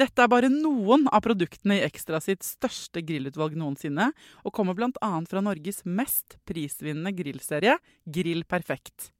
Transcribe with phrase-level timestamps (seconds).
[0.00, 4.06] Dette er bare noen av produktene i Ekstra sitt største grillutvalg noensinne,
[4.48, 5.10] og kommer bl.a.
[5.28, 7.74] fra Norges mest prisvinnende grillserie,
[8.08, 9.10] Grill Perfekt.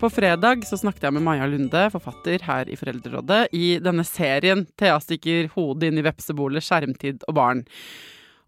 [0.00, 4.64] På fredag så snakket jeg med Maja Lunde, forfatter her i Foreldrerådet, i denne serien
[4.80, 7.64] Thea stikker hodet inn i vepsebolet, skjermtid og barn.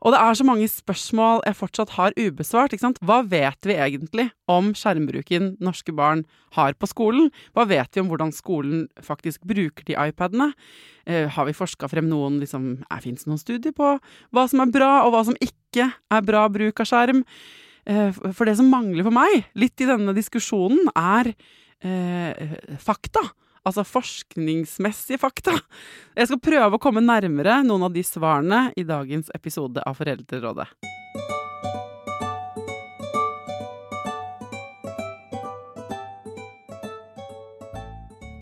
[0.04, 2.72] Og det er så mange spørsmål jeg fortsatt har ubesvart.
[2.72, 3.00] ikke sant?
[3.00, 6.24] Hva vet vi egentlig om skjermbruken norske barn
[6.58, 7.30] har på skolen?
[7.56, 10.52] Hva vet vi om hvordan skolen faktisk bruker de iPadene?
[11.06, 13.96] Eh, har vi forska frem noen liksom, Fins det noen studier på
[14.34, 17.24] hva som er bra, og hva som ikke er bra bruk av skjerm?
[17.86, 21.32] Eh, for det som mangler for meg, litt i denne diskusjonen, er
[21.80, 23.22] eh, fakta.
[23.66, 25.56] Altså forskningsmessige fakta.
[26.14, 30.68] Jeg skal prøve å komme nærmere noen av de svarene i dagens episode av Foreldrerådet.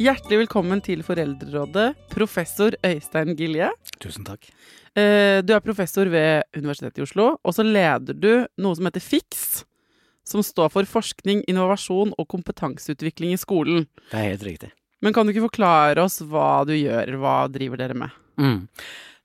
[0.05, 3.71] Hjertelig velkommen til Foreldrerådet, professor Øystein Gilje.
[4.03, 4.51] Tusen takk.
[4.97, 9.01] Eh, Du er professor ved Universitetet i Oslo, og så leder du noe som heter
[9.01, 9.65] FIX,
[10.27, 13.87] som står for forskning, innovasjon og kompetanseutvikling i skolen.
[14.11, 14.73] Det er helt riktig.
[15.03, 18.15] Men kan du ikke forklare oss hva du gjør, hva driver dere med?
[18.41, 18.63] Mm.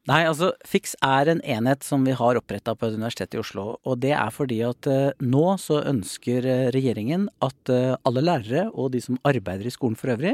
[0.09, 3.65] Nei, altså FIX er en enhet som vi har oppretta på Universitetet i Oslo.
[3.85, 8.69] Og det er fordi at eh, nå så ønsker eh, regjeringen at eh, alle lærere
[8.71, 10.33] og de som arbeider i skolen for øvrig,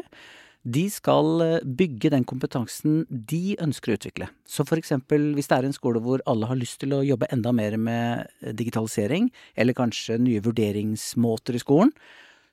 [0.66, 4.29] de skal eh, bygge den kompetansen de ønsker å utvikle.
[4.47, 7.52] Så eksempel hvis det er en skole hvor alle har lyst til å jobbe enda
[7.52, 11.91] mer med digitalisering, eller kanskje nye vurderingsmåter i skolen,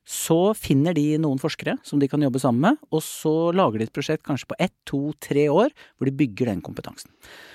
[0.02, 3.86] så finner de noen forskere som de kan jobbe sammen med, og så lager de
[3.86, 7.12] et prosjekt kanskje på ett, to, tre år, hvor de bygger den kompetansen.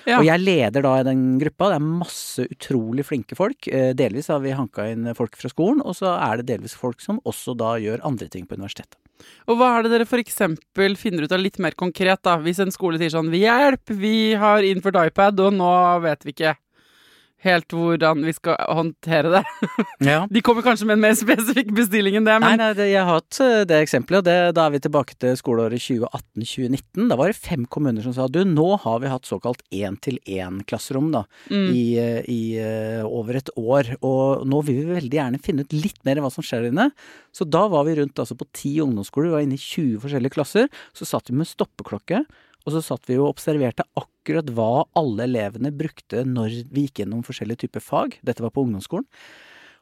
[0.08, 0.16] Ja.
[0.16, 1.68] Og jeg leder da i den gruppa.
[1.68, 3.68] Det er masse utrolig flinke folk.
[3.68, 7.04] Eh, Delvis har vi hanka inn folk fra skolen, og så er det delvis folk
[7.04, 8.96] som også da gjør andre ting på universitetet.
[9.50, 10.38] Og hva er det dere f.eks.
[11.00, 12.38] finner ut av litt mer konkret, da?
[12.40, 15.74] Hvis en skole sier sånn 'Vi hjelp, vi har innført iPad, og nå
[16.06, 16.56] vet vi ikke
[17.44, 19.44] helt hvordan vi skal håndtere det'.
[20.08, 20.26] Ja.
[20.30, 23.02] De kommer kanskje med en mer spesifikk bestilling enn det, Nei, men nei, det, jeg
[23.04, 27.08] har hatt eh, det eksempelet, og det, da er vi tilbake til skoleåret 2018-2019.
[27.10, 31.24] Da var det fem kommuner som sa du, nå har vi hatt såkalt én-til-én-klasserom da,
[31.50, 31.68] Mm.
[31.74, 33.96] i, eh, i eh, over et år.
[34.02, 36.90] Og nå vil vi veldig gjerne finne ut litt mer hva som skjer inne.
[37.32, 40.34] Så da var vi rundt altså på ti ungdomsskoler, vi var inne i 20 forskjellige
[40.34, 40.68] klasser.
[40.94, 42.24] Så satt vi med stoppeklokke,
[42.68, 47.24] og så satt vi og observerte akkurat hva alle elevene brukte når vi gikk gjennom
[47.24, 48.18] forskjellige typer fag.
[48.28, 49.06] Dette var på ungdomsskolen.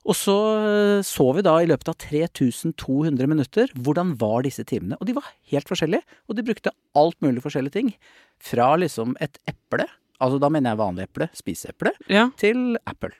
[0.07, 4.95] Og så eh, så vi da i løpet av 3200 minutter hvordan var disse timene.
[5.01, 7.91] Og de var helt forskjellige, og de brukte alt mulig forskjellige ting.
[8.39, 9.89] Fra liksom et eple,
[10.23, 12.29] altså da mener jeg vanlig eple, spiseeple, ja.
[12.39, 13.17] til Apple.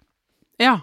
[0.63, 0.77] Ja,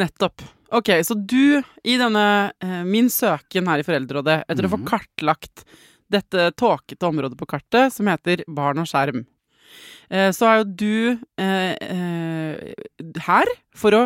[0.00, 0.42] nettopp.
[0.74, 2.24] Ok, så du, i denne
[2.60, 4.88] eh, min søken her i Foreldrerådet, etter å få Mhm.
[4.90, 5.62] kartlagt
[6.10, 9.24] dette tåkete området på kartet som heter barn og skjerm,
[10.10, 12.74] eh, så er jo du eh, eh,
[13.26, 13.46] her
[13.76, 14.04] for å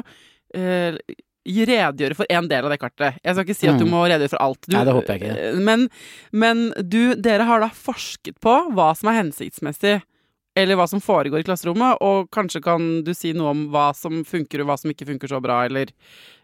[0.54, 0.96] eh,
[1.43, 3.16] redegjøre for en del av det kartet.
[3.25, 3.90] Jeg skal ikke si at du Mm.
[3.90, 4.60] må redegjøre for alt.
[4.69, 5.60] Du, Nei, det håper jeg ikke.
[5.66, 5.88] Men,
[6.32, 10.02] men du, dere har da forsket på hva som er hensiktsmessig,
[10.54, 14.20] eller hva som foregår i klasserommet, og kanskje kan du si noe om hva som
[14.25, 15.96] funker og hva som ikke funker så bra, eller eh,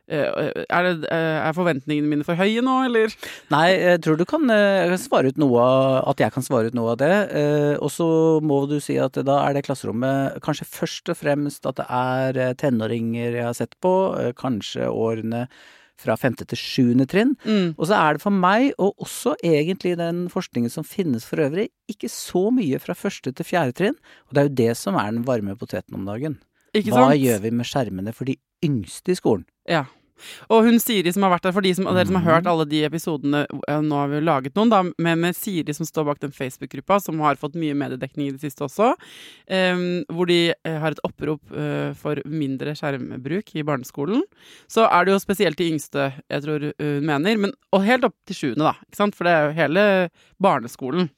[0.09, 3.15] er, det, eh, er forventningene mine for høye nå, eller?
[3.53, 6.73] Nei, jeg tror du kan, eh, kan svare ut noe av, at jeg kan svare
[6.73, 7.15] ut noe av det.
[7.37, 8.09] Eh, og så
[8.45, 12.39] må du si at da er det klasserommet kanskje først og fremst at det er
[12.39, 15.47] eh, tenåringer jeg har sett på, eh, kanskje årene
[15.99, 17.35] fra femte til sjuende trinn.
[17.43, 17.75] Mm.
[17.75, 21.69] Og så er det for meg, og også egentlig den forskningen som finnes for øvrig,
[21.91, 23.99] ikke så mye fra første til fjerde trinn.
[24.29, 26.39] Og det er jo det som er den varme poteten om dagen.
[26.77, 29.47] Ikke Hva gjør vi med skjermene for de yngste i skolen?
[29.69, 29.87] Ja.
[30.51, 32.31] Og hun Siri som har vært der, for de som, dere som har Mhm.
[32.35, 35.75] hørt alle de episodene eh, Nå har vi jo laget noen, da, med, med Siri
[35.75, 38.95] som står bak den Facebook-gruppa, som har fått mye mediedekning i det siste også.
[39.49, 44.23] Um, hvor de eh, har et opprop uh, for mindre skjermbruk i barneskolen.
[44.69, 48.17] Så er det jo spesielt de yngste, jeg tror hun mener, men, og helt opp
[48.27, 48.75] til sjuende, da.
[48.89, 49.17] Ikke sant?
[49.17, 49.85] For det er jo hele
[50.43, 51.09] barneskolen.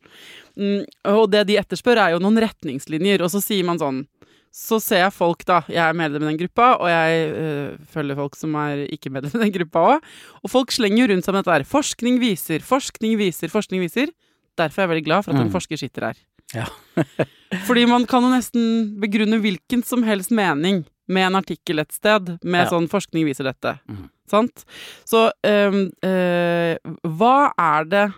[0.56, 4.04] Um, og det de etterspør, er jo noen retningslinjer, og så sier man sånn
[4.52, 5.60] så ser jeg folk, da.
[5.70, 9.36] Jeg er medlem i den gruppa, og jeg øh, følger folk som er ikke medlem
[9.38, 10.08] i den gruppa òg.
[10.42, 11.64] Og folk slenger jo rundt seg med dette der.
[11.70, 14.10] Forskning viser, forskning viser, forskning viser.
[14.58, 15.52] Derfor er jeg veldig glad for at en Mm.
[15.54, 16.16] forsker sitter her.
[16.54, 16.66] Ja.
[17.68, 22.38] Fordi man kan jo nesten begrunne hvilken som helst mening med en artikkel et sted,
[22.42, 22.70] med Ja.
[22.70, 23.78] sånn 'forskning viser dette'.
[23.88, 24.10] Mm.
[24.30, 24.64] Sant?
[25.06, 26.76] Så øh, øh,
[27.06, 28.12] hva er det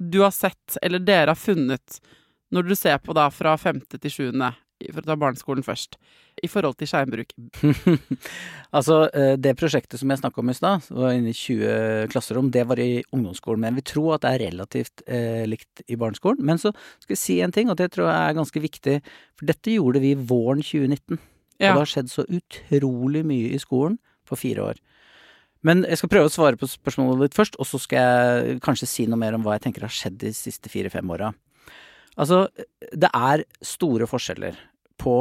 [0.00, 2.00] du har sett, eller dere har funnet,
[2.52, 4.54] når du ser på da fra femte til sjuende,
[4.90, 5.98] for å ta barneskolen først,
[6.42, 7.34] i forhold til skjermbruk?
[8.76, 12.50] altså, eh, det prosjektet som jeg snakka om i stad, var inne i 20 klasserom,
[12.54, 13.62] det var i ungdomsskolen.
[13.66, 16.42] Men vi tror at det er relativt eh, likt i barneskolen.
[16.48, 18.96] Men så skal jeg si en ting, og det tror jeg er ganske viktig.
[19.38, 21.20] For dette gjorde vi våren 2019.
[21.62, 24.82] Og det har skjedd så utrolig mye i skolen på fire år.
[25.66, 28.88] Men jeg skal prøve å svare på spørsmålet ditt først, og så skal jeg kanskje
[28.90, 31.30] si noe mer om hva jeg tenker har skjedd de siste fire-fem åra.
[32.20, 32.44] Altså,
[32.92, 34.58] det er store forskjeller
[35.02, 35.16] på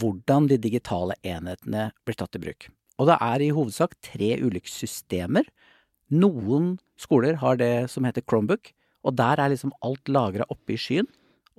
[0.00, 2.68] hvordan de digitale enhetene blir tatt i bruk.
[3.00, 5.46] Og det er i hovedsak tre ulike systemer.
[6.12, 8.72] Noen skoler har det som heter Chromebook,
[9.06, 11.08] og der er liksom alt lagra oppe i skyen.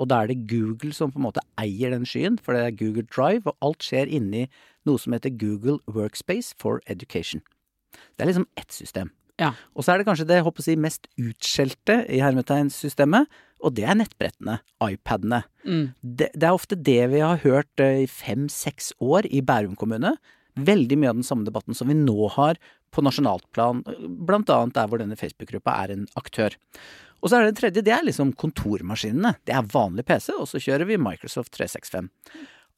[0.01, 2.77] Og da er det Google som på en måte eier den skyen, for det er
[2.77, 4.47] Google Drive, og alt skjer inni
[4.87, 7.43] noe som heter Google Workspace for Education.
[8.15, 9.11] Det er liksom ett system.
[9.39, 9.53] Ja.
[9.75, 13.29] Og så er det kanskje det håper si, mest utskjelte i hermetegnsystemet,
[13.61, 15.43] og det er nettbrettene, iPadene.
[15.63, 15.85] Mm.
[16.01, 20.15] Det, det er ofte det vi har hørt eh, i fem-seks år i Bærum kommune.
[20.59, 22.59] Veldig mye av den samme debatten som vi nå har
[22.91, 23.85] på nasjonalt plan,
[24.27, 26.57] blant annet der hvor denne Facebook-gruppa er en aktør.
[27.21, 29.35] Og så er det den tredje, det er liksom kontormaskinene.
[29.47, 32.09] Det er vanlig PC, og så kjører vi Microsoft 365.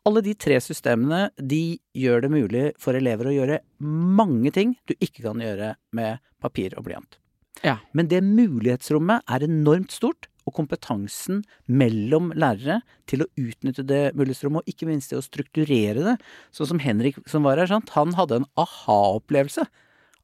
[0.04, 4.96] Alle de tre systemene de gjør det mulig for elever å gjøre mange ting du
[4.98, 7.20] ikke kan gjøre med papir og blyant.
[7.64, 7.78] Ja.
[7.96, 11.38] Men det mulighetsrommet er enormt stort, og kompetansen
[11.72, 16.18] mellom lærere til å utnytte det mulighetsrommet, og ikke minst til å strukturere det.
[16.52, 17.94] Sånn som Henrik som var her, sant?
[17.96, 19.64] han hadde en aha-opplevelse.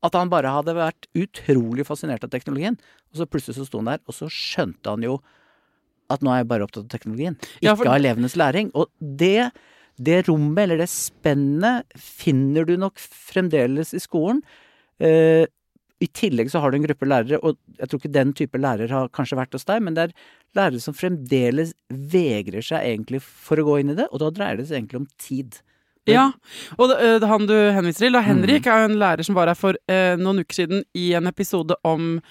[0.03, 2.75] At han bare hadde vært utrolig fascinert av teknologien.
[3.11, 5.21] Og så plutselig så sto han der, og så skjønte han jo
[6.09, 8.71] at nå er jeg bare opptatt av teknologien, ikke Ja, for- av elevenes læring.
[8.73, 9.51] Og det,
[10.01, 14.41] det rommet, eller det spennet, finner du nok fremdeles i skolen.
[14.99, 15.45] Eh,
[16.01, 18.87] I tillegg så har du en gruppe lærere, og jeg tror ikke den type lærer
[18.89, 20.13] har kanskje vært hos deg, men det er
[20.55, 24.57] lærere som fremdeles vegrer seg egentlig for å gå inn i det, og da dreier
[24.61, 25.57] det seg egentlig om tid.
[26.07, 26.31] Ja,
[26.79, 28.71] og det, øh, han du henviser til, da, Henrik, Mm.
[28.71, 31.75] er jo en lærer som var her for eh, noen uker siden i en episode
[31.83, 32.21] om eh,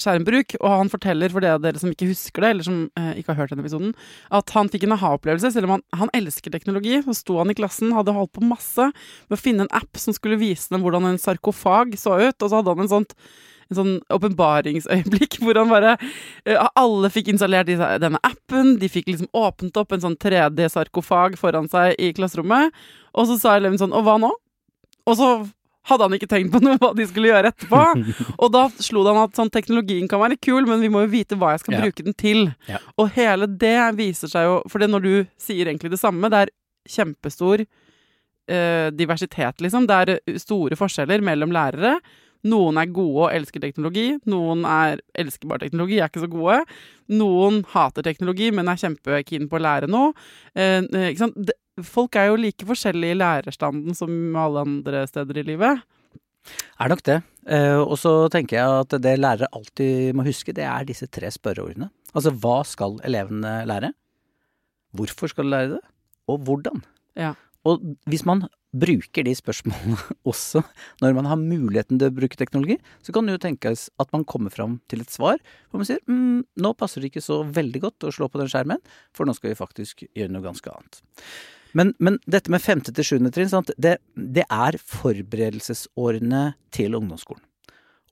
[0.00, 3.10] skjermbruk, og han forteller, for det av dere som ikke husker det, eller som eh,
[3.20, 3.90] ikke har hørt den episoden,
[4.34, 6.96] at han fikk en aha-opplevelse, selv om han, han elsker teknologi.
[7.04, 10.16] Så sto han i klassen, hadde holdt på masse med å finne en app som
[10.16, 13.16] skulle vise dem hvordan en sarkofag så ut, og så hadde han en sånt
[13.68, 19.28] en sånn åpenbaringsøyeblikk hvor han bare eh, Alle fikk installert denne appen, de fikk liksom
[19.36, 22.72] åpnet opp en sånn 3D-sarkofag foran seg i klasserommet,
[23.12, 24.32] og så sa eleven sånn Og hva nå?
[25.08, 25.28] Og så
[25.88, 27.82] hadde han ikke tenkt på noe hva de skulle gjøre etterpå.
[28.42, 31.12] Og da slo det han at sånn, teknologien kan være kul, men vi må jo
[31.14, 31.80] vite hva jeg skal Ja.
[31.86, 32.54] bruke den til.
[32.68, 32.78] Ja.
[32.98, 36.54] Og hele det viser seg jo For når du sier egentlig det samme, det er
[36.88, 37.62] kjempestor
[38.48, 39.86] eh, diversitet, liksom.
[39.88, 41.98] Det er eh, store forskjeller mellom lærere.
[42.48, 44.12] Noen er gode og elsker teknologi.
[44.30, 46.60] Noen er, elsker bare teknologi, er ikke så gode.
[47.10, 50.12] Noen hater teknologi, men er kjempekeen på å lære noe.
[50.54, 51.40] Eh, eh, ikke sant?
[51.48, 51.56] Det,
[51.86, 55.82] folk er jo like forskjellige i lærerstanden som alle andre steder i livet.
[56.80, 57.20] Er nok det.
[57.48, 61.30] Eh, og så tenker jeg at det lærere alltid må huske, det er disse tre
[61.32, 61.90] spørreordene.
[62.14, 63.92] Altså hva skal elevene lære?
[64.96, 65.82] Hvorfor skal de lære det?
[66.28, 66.84] Og hvordan?
[67.18, 67.34] Ja.
[67.68, 68.46] Og hvis man
[68.78, 69.96] bruker de spørsmålene
[70.30, 70.60] også
[71.00, 74.26] når man har muligheten til å bruke teknologi, så kan det jo tenkes at man
[74.28, 77.84] kommer fram til et svar hvor man sier mm, nå passer det ikke så veldig
[77.86, 78.82] godt å slå på den skjermen,
[79.16, 81.00] for nå skal vi faktisk gjøre noe ganske annet.
[81.76, 87.44] Men, men dette med femte til sjuende trinn, sant, det, det er forberedelsesårene til ungdomsskolen.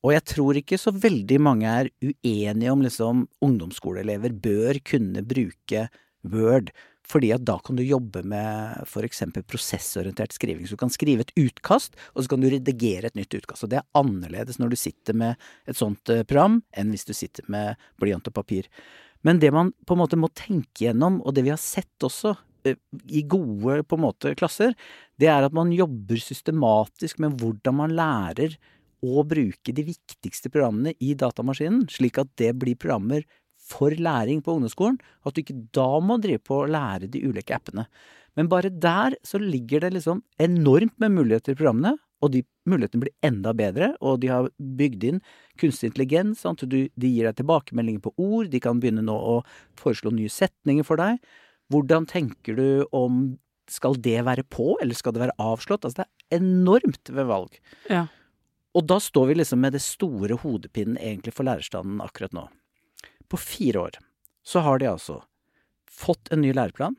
[0.05, 5.89] Og jeg tror ikke så veldig mange er uenige om liksom ungdomsskoleelever bør kunne bruke
[6.27, 6.71] Word,
[7.07, 9.23] fordi at da kan du jobbe med f.eks.
[9.47, 10.67] prosessorientert skriving.
[10.67, 13.67] Så du kan skrive et utkast, og så kan du redigere et nytt utkast.
[13.67, 17.15] Og det er annerledes når du sitter med et sånt eh, program, enn hvis du
[17.15, 18.67] sitter med blyant og papir.
[19.27, 22.35] Men det man på en måte må tenke gjennom, og det vi har sett også
[22.75, 24.75] i gode på en måte klasser,
[25.21, 28.57] det er at man jobber systematisk med hvordan man lærer
[29.07, 33.27] å bruke de viktigste programmene i datamaskinen, slik at det blir programmer
[33.67, 37.57] for læring på ungdomsskolen, at du ikke da må drive på å lære de ulike
[37.57, 37.87] appene.
[38.37, 43.05] Men bare der så ligger det liksom enormt med muligheter i programmene, og de mulighetene
[43.05, 45.19] blir enda bedre, og de har bygd inn
[45.61, 46.65] kunstig intelligens, sant?
[46.65, 49.41] de gir deg tilbakemeldinger på ord, de kan begynne nå å
[49.79, 51.21] foreslå nye setninger for deg.
[51.73, 53.37] Hvordan tenker du om
[53.71, 55.87] skal det være på, eller skal det være avslått?
[55.87, 57.57] Altså det er enormt ved valg.
[57.91, 58.07] Ja.
[58.77, 62.45] Og da står vi liksom med det store hodepinen egentlig for lærerstanden akkurat nå.
[63.27, 63.99] På fire år
[64.47, 65.23] så har de altså
[65.91, 66.95] fått en ny læreplan,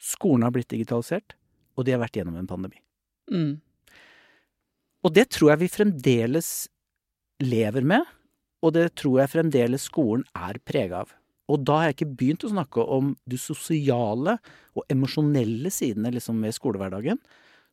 [0.00, 1.34] skolen har blitt digitalisert,
[1.74, 2.82] og de har vært gjennom en pandemi.
[3.32, 3.58] Mm.
[5.00, 6.50] Og det tror jeg vi fremdeles
[7.40, 8.04] lever med,
[8.60, 11.14] og det tror jeg fremdeles skolen er prega av.
[11.50, 14.36] Og da har jeg ikke begynt å snakke om de sosiale
[14.76, 17.20] og emosjonelle sidene liksom ved skolehverdagen,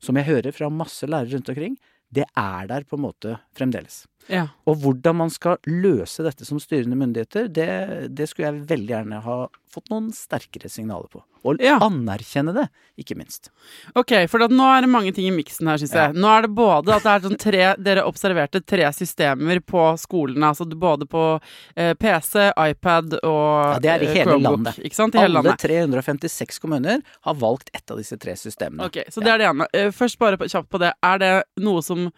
[0.02, 1.78] som jeg hører fra masse lærere rundt omkring.
[2.14, 4.06] Det er der på en måte fremdeles.
[4.32, 4.46] Ja.
[4.68, 7.68] Og hvordan man skal løse dette som styrende myndigheter, det,
[8.16, 9.38] det skulle jeg veldig gjerne ha
[9.72, 11.22] fått noen sterkere signaler på.
[11.48, 11.78] Og Ja.
[11.80, 12.70] anerkjenne det,
[13.00, 13.50] ikke minst.
[13.96, 16.08] Ok, for nå er det mange ting i miksen her, syns Ja.
[16.08, 16.16] jeg.
[16.16, 20.50] Nå er det både at det er sånn tre Dere observerte tre systemer på skolene.
[20.52, 21.40] Altså både på
[21.76, 24.80] eh, PC, iPad og Ja, det er i eh, hele Chromebook, landet.
[24.84, 25.16] Ikke sant?
[25.16, 25.60] I hele Alle landet.
[25.60, 28.86] 356 kommuner har valgt ett av disse tre systemene.
[28.86, 29.68] Ok, Så det er det ene.
[29.74, 30.94] Eh, Først bare kjapt på det.
[31.04, 32.12] Er det noe som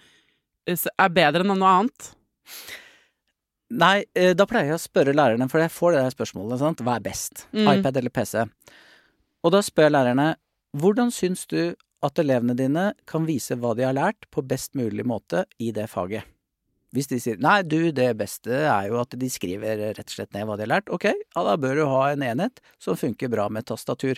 [0.67, 2.11] eh, er bedre enn noe annet?
[3.69, 6.81] Nei, eh, da pleier jeg å spørre lærerne, for jeg får det der spørsmålet, sant.
[6.85, 7.45] Hva er best?
[7.53, 7.67] Mm.
[7.77, 8.47] iPad eller PC?
[9.45, 10.31] Og da spør jeg lærerne,
[10.77, 15.05] hvordan syns du at elevene dine kan vise hva de har lært på best mulig
[15.05, 16.25] måte i det faget?
[16.95, 20.33] Hvis de sier nei, du, det beste er jo at de skriver rett og slett
[20.33, 23.29] ned hva de har lært, ok, ja, da bør du ha en enhet som funker
[23.29, 24.17] bra med tastatur.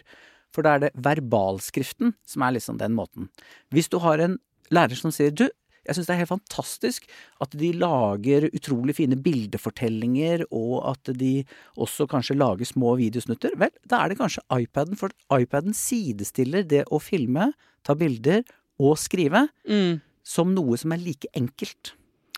[0.55, 3.27] For da er det verbalskriften som er liksom den måten.
[3.75, 4.37] Hvis du har en
[4.71, 5.49] lærer som sier du,
[5.87, 7.07] jeg syns det er helt fantastisk
[7.41, 11.43] at de lager utrolig fine bildefortellinger, og at de
[11.77, 13.55] også kanskje lager små videosnutter.
[13.59, 17.51] Vel, da er det kanskje iPaden, for iPaden sidestiller det å filme,
[17.83, 18.43] ta bilder
[18.79, 20.01] og skrive Mm.
[20.23, 21.93] som noe som er like enkelt.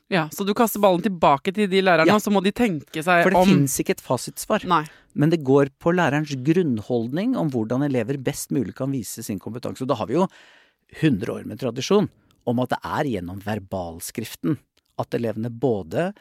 [0.10, 2.16] Ja, Så du kaster ballen tilbake til de lærerne, Ja.
[2.16, 4.64] og så må de tenke seg om For det om fins ikke et fasitsvar.
[4.66, 4.86] Nei.
[5.16, 9.82] Men det går på lærerens grunnholdning om hvordan elever best mulig kan vise sin kompetanse.
[9.82, 10.28] Og da har vi jo
[11.02, 12.10] 100 år med tradisjon
[12.50, 14.58] om at det er gjennom verbalskriften
[15.02, 16.12] at elevene både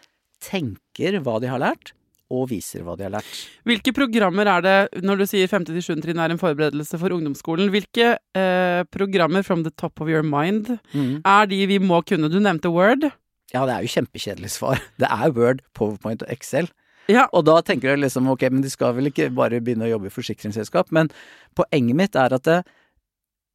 [0.42, 1.92] tenker hva de har lært,
[2.32, 3.32] og viser hva de har lært.
[3.68, 5.66] Hvilke programmer er det, når du sier 5.
[5.68, 5.98] til 7.
[6.00, 10.70] trinn er en forberedelse for ungdomsskolen, hvilke eh, programmer from the top of your mind
[10.78, 12.32] er de vi må kunne?
[12.32, 13.10] Du nevnte Word.
[13.52, 14.80] Ja, det er jo kjempekjedelig svar.
[15.02, 16.70] Det er Word, PowerPoint og Excel.
[17.10, 19.90] Ja, Og da tenker du liksom ok, men de skal vel ikke bare begynne å
[19.90, 20.88] jobbe i forsikringsselskap.
[20.94, 21.10] Men
[21.58, 22.62] poenget mitt er at det,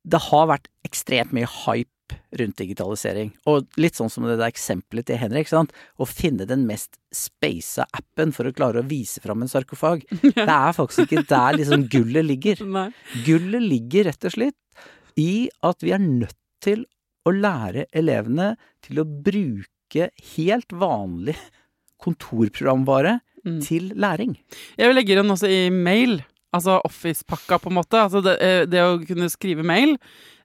[0.05, 1.89] det har vært ekstremt mye hype
[2.39, 3.31] rundt digitalisering.
[3.49, 5.71] Og litt sånn som det der eksempelet til Henrik, sant.
[5.99, 10.03] Å finne den mest speisa appen for å klare å vise fram en sarkofag.
[10.35, 12.63] Det er faktisk ikke der liksom gullet ligger.
[12.65, 12.89] nei.
[13.25, 14.55] Gullet ligger rett og slett
[15.17, 16.85] i at vi er nødt til
[17.27, 18.53] å lære elevene
[18.85, 21.35] til å bruke helt vanlig
[22.03, 23.61] kontorprogramvare Mm.
[23.63, 24.33] til læring.
[24.77, 26.17] Jeg vil legge den også i mail.
[26.55, 27.99] Altså Office-pakka, på en måte.
[27.99, 29.97] Altså det, eh, det å kunne skrive mail.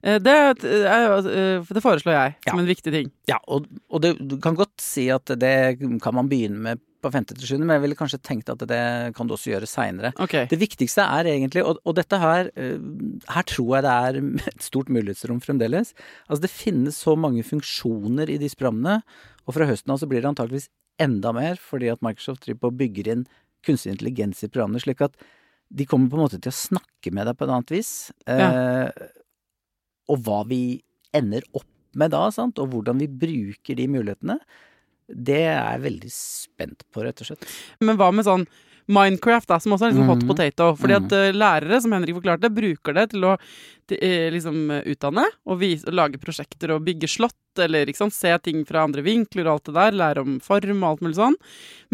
[0.03, 2.61] eh, Det, eh, det foreslår jeg som Ja.
[2.61, 3.11] en viktig ting.
[3.27, 7.11] Ja, og, og det, du kan godt si at det kan man begynne med på
[7.11, 10.13] femte til sjuende, men jeg ville kanskje tenkt at det kan du også gjøre seinere.
[10.23, 10.45] Okay.
[10.47, 14.87] Det viktigste er egentlig, og, og dette her Her tror jeg det er et stort
[14.87, 15.93] mulighetsrom fremdeles.
[16.29, 19.01] Altså det finnes så mange funksjoner i disse programmene,
[19.47, 20.69] og fra høsten av så blir det antakeligvis
[20.99, 23.25] enda mer, fordi at Microsoft driver på og bygger inn
[23.65, 25.15] kunstig intelligens i programmene, slik at
[25.69, 28.11] de kommer på en måte til å snakke med deg på et annet vis.
[28.27, 28.89] Eh,
[30.11, 30.81] og hva vi
[31.15, 34.39] ender opp med da, sant, og hvordan vi bruker de mulighetene,
[35.07, 37.45] det er jeg veldig spent på, rett og slett.
[37.83, 38.47] Men hva med sånn
[38.91, 40.27] Minecraft, da, som også er liksom hot Mhm.
[40.27, 40.65] potato.
[40.75, 43.37] Fordi at uh, lærere, som Henrik forklarte, bruker det til å
[43.87, 44.57] til, uh, liksom
[44.91, 49.01] utdanne og vise, lage prosjekter og bygge slott, eller ikke sant, se ting fra andre
[49.01, 51.35] vinkler og alt det der, lære om form og alt mulig sånn.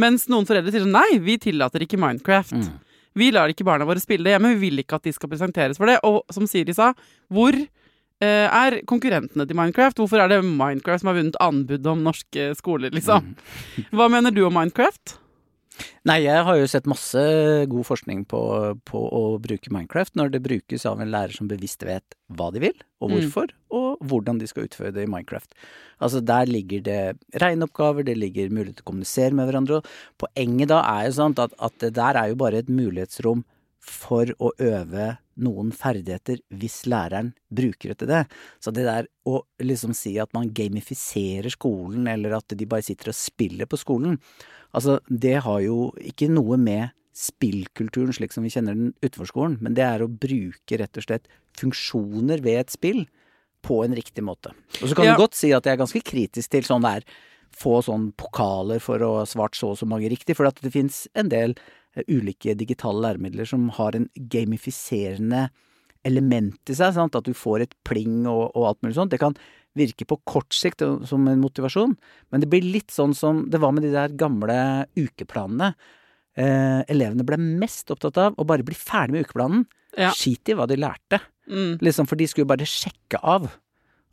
[0.02, 2.58] Mens noen foreldre sier sånn nei, vi tillater ikke Minecraft.
[2.58, 2.80] Mm.
[3.20, 5.80] Vi lar ikke barna våre spille det hjemme, vi vil ikke at de skal presenteres
[5.80, 6.00] for det.
[6.08, 6.92] Og som Siri sa,
[7.32, 10.00] hvor eh, er konkurrentene til Minecraft?
[10.02, 13.34] Hvorfor er det Minecraft som har vunnet anbud om norske skoler, liksom?
[13.96, 15.18] Hva mener du om Minecraft?
[16.08, 17.22] Nei, jeg har jo sett masse
[17.72, 18.40] god forskning på,
[18.88, 22.64] på å bruke Minecraft når det brukes av en lærer som bevisst vet hva de
[22.64, 23.16] vil, og Mm.
[23.16, 25.54] hvorfor, og hvordan de skal utføre det i Minecraft.
[26.02, 29.80] Altså Der ligger det regneoppgaver, det ligger mulighet til å kommunisere med hverandre.
[29.80, 29.86] og
[30.18, 33.44] Poenget da er jo sånn at, at det der er jo bare et mulighetsrom
[33.80, 38.22] for å øve noen ferdigheter hvis læreren bruker det til det.
[38.64, 43.12] Så det der å liksom si at man gamifiserer skolen, eller at de bare sitter
[43.14, 44.20] og spiller på skolen,
[44.76, 49.58] altså det har jo ikke noe med spillkulturen slik som vi kjenner den utenfor skolen,
[49.64, 51.26] men det er å bruke rett og slett
[51.60, 53.02] funksjoner ved et spill
[53.66, 54.54] på en riktig måte.
[54.80, 55.16] Og så kan Ja.
[55.18, 57.04] du godt si at jeg er ganske kritisk til sånn der
[57.52, 60.72] få sånn pokaler for å ha svart så og så mange riktig, for at det
[60.72, 61.56] fins en del
[62.08, 65.48] ulike digitale læremidler som har en gamifiserende
[66.08, 67.16] element i seg, sant?
[67.18, 69.12] at du får et pling og, og alt mulig sånt.
[69.12, 69.36] Det kan
[69.78, 71.96] virke på kort sikt som en motivasjon,
[72.32, 74.60] men det blir litt sånn som det var med de der gamle
[74.98, 75.74] ukeplanene.
[76.40, 79.66] Eh, elevene ble mest opptatt av å bare bli ferdig med ukeplanen.
[79.98, 80.14] Ja.
[80.16, 81.22] Skit i hva de lærte.
[81.50, 81.80] Mm.
[81.82, 83.50] Liksom, for de skulle bare sjekke av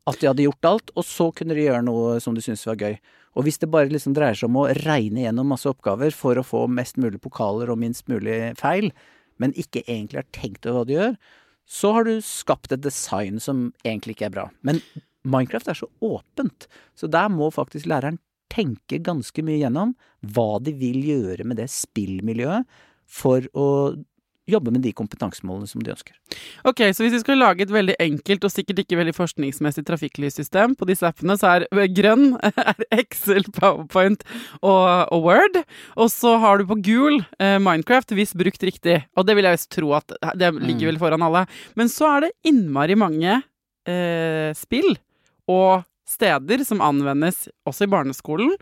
[0.07, 2.79] at de hadde gjort alt, og så kunne de gjøre noe som de syntes var
[2.81, 2.99] gøy.
[3.37, 6.47] Og hvis det bare liksom dreier seg om å regne gjennom masse oppgaver for å
[6.47, 8.89] få mest mulig pokaler og minst mulig feil,
[9.37, 11.19] men ikke egentlig har tenkt over hva du gjør,
[11.67, 14.47] så har du skapt et design som egentlig ikke er bra.
[14.65, 14.81] Men
[15.27, 18.21] Minecraft er så åpent, så der må faktisk læreren
[18.53, 19.97] tenke ganske mye gjennom
[20.33, 22.69] hva de vil gjøre med det spillmiljøet
[23.11, 23.67] for å
[24.51, 26.15] jobbe med de kompetansemålene som de ønsker.
[26.69, 30.77] Ok, så hvis vi skal lage et veldig enkelt og sikkert ikke veldig forskningsmessig trafikklyssystem
[30.79, 32.37] på disse appene, så er grønn
[32.71, 34.23] er Excel, PowerPoint
[34.63, 35.61] og, og Word.
[35.99, 39.01] Og så har du på gul eh, Minecraft, hvis brukt riktig.
[39.19, 40.91] Og det vil jeg jo tro at det ligger Mm.
[40.93, 41.47] vel foran alle.
[41.75, 43.39] Men så er det innmari mange
[43.89, 44.93] eh, spill
[45.51, 48.53] og steder som anvendes også i barneskolen.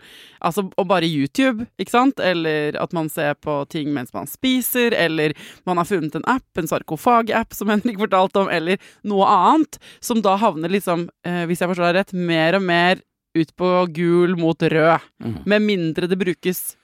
[0.45, 2.21] Altså, og bare YouTube, ikke sant?
[2.23, 5.35] Eller at man ser på ting mens man spiser, eller
[5.67, 10.23] man har funnet en app, en sarkofag-app som Henrik fortalte om, eller noe annet, som
[10.25, 13.03] da havner liksom, eh, hvis jeg forstår deg rett, mer og mer
[13.35, 15.05] ut på gul mot rød.
[15.23, 15.37] Mm.
[15.45, 16.75] Med mindre det brukes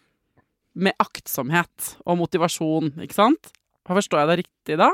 [0.74, 3.52] med aktsomhet og motivasjon, ikke sant?
[3.88, 4.92] Forstår jeg deg riktig da?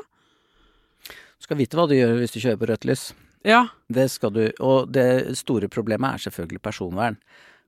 [1.37, 3.09] Du skal vite hva du gjør hvis du kjører på rødt lys.
[3.47, 3.67] Ja.
[3.87, 7.15] Det skal du, og det store problemet er selvfølgelig personvern.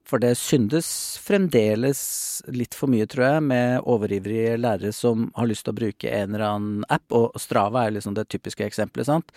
[0.08, 0.88] For det syndes
[1.22, 2.00] fremdeles
[2.50, 6.34] litt for mye, tror jeg, med overivrige lærere som har lyst til å bruke en
[6.34, 9.34] eller annen app, og Strava er liksom det typiske eksempelet, sant.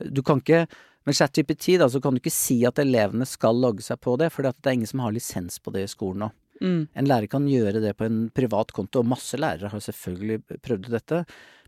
[0.00, 0.64] Du kan ikke
[1.08, 4.28] med ChatGPT da, så kan du ikke si at elevene skal logge seg på det,
[4.34, 6.30] for det er ingen som har lisens på det i skolen nå.
[6.60, 6.80] Mm.
[6.92, 10.90] En lærer kan gjøre det på en privat konto, og masse lærere har selvfølgelig prøvd
[10.92, 11.22] dette.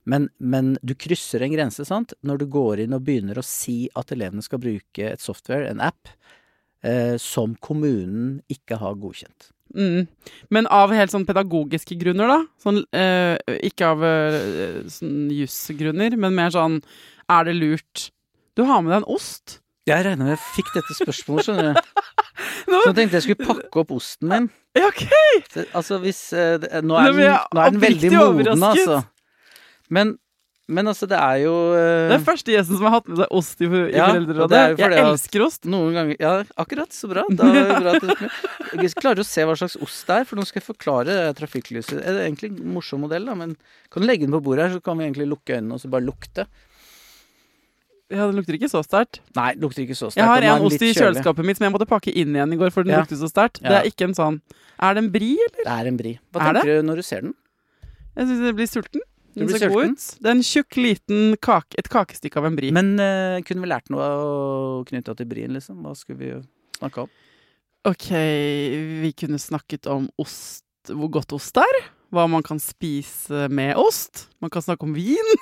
[0.04, 3.86] Men, men du krysser en grense, sant, når du går inn og begynner å si
[3.98, 6.10] at elevene skal bruke et software, en app,
[6.82, 9.52] eh, som kommunen ikke har godkjent.
[9.72, 10.06] Mm.
[10.52, 12.40] Men av helt sånn pedagogiske grunner, da?
[12.60, 16.82] Sånn, eh, ikke av eh, sånn jusgrunner, men mer sånn
[17.30, 18.10] Er det lurt
[18.52, 19.60] Du har med deg en ost?
[19.88, 22.02] Jeg regner med jeg fikk dette spørsmålet, skjønner du.
[22.68, 24.44] Så jeg tenkte jeg skulle pakke opp osten min.
[24.76, 25.02] Ja, ok!
[25.50, 29.00] Så, altså hvis eh, Nå er den, nå er den veldig moden, altså.
[29.92, 30.14] Men,
[30.72, 33.34] men altså, det er jo eh, Det er første gjesten som har hatt med seg
[33.38, 34.56] ost i, i Ja, og Foreldrerådet.
[34.62, 35.68] er jo fordi Jeg at- elsker ost.
[35.68, 36.32] Noen ganger Ja,
[36.64, 36.94] akkurat.
[36.96, 37.24] Så bra.
[37.38, 40.24] Da er det bra at du Jeg klarer å se hva slags ost det er,
[40.30, 41.98] for nå skal jeg forklare trafikklyset.
[42.00, 43.56] Det er egentlig en morsom modell, da, men
[43.92, 45.90] kan du legge den på bordet her, så kan vi egentlig lukke øynene og så
[45.92, 46.46] bare lukte.
[48.12, 49.20] Ja, Det lukter ikke så sterkt.
[49.36, 50.20] Nei, det lukter ikke så sterkt.
[50.20, 51.00] Jeg har den er en ost litt i kjølig.
[51.20, 53.00] kjøleskapet mitt som jeg måtte pakke inn igjen i går, for den Ja.
[53.04, 53.60] lukter så sterkt.
[53.62, 53.78] Det Ja.
[53.80, 54.40] er ikke en sånn
[54.80, 55.64] Er det en bri, eller?
[55.64, 56.18] Det er en bri.
[56.32, 56.62] Hva Er det?
[56.62, 57.34] tenker du når du ser den?
[58.16, 59.00] Jeg syns jeg blir sulten.
[59.32, 60.06] Du Den blir ser god ut.
[60.20, 62.72] Det er en tjukk, liten kake, et kakestykke av en brie.
[62.76, 65.80] Men uh, kunne vi lært noe knytta til brien, liksom?
[65.84, 66.34] Hva skulle vi
[66.76, 67.14] snakke om?
[67.88, 68.10] Ok,
[69.02, 71.80] vi kunne snakket om ost, hvor godt ost er.
[72.12, 74.28] Hva man kan spise med ost.
[74.44, 75.32] Man kan snakke om vin.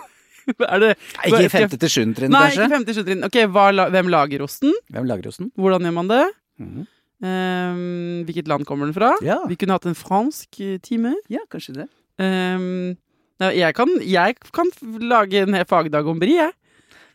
[0.70, 2.68] er det Nei, ikke femte til sjuende trinn, Nei, kanskje?
[2.68, 3.26] ikke 50 trinn.
[3.26, 4.72] Ok, hva, hvem lager osten?
[4.94, 5.50] Hvem lager osten?
[5.58, 6.24] Hvordan gjør man det?
[6.60, 6.88] Mm -hmm.
[7.26, 9.14] um, hvilket land kommer den fra?
[9.22, 9.40] Ja.
[9.48, 11.14] Vi kunne hatt en fransk eh, time.
[11.28, 11.88] ja, kanskje det.
[12.18, 12.96] Ehm, nei,
[13.40, 14.68] jeg, kan, jeg kan
[15.00, 16.52] lage en fagdag om bri, jeg.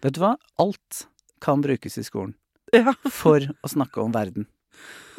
[0.05, 0.35] Vet du hva?
[0.61, 1.05] Alt
[1.43, 2.33] kan brukes i skolen.
[2.73, 2.91] Ja.
[3.13, 4.47] for å snakke om verden.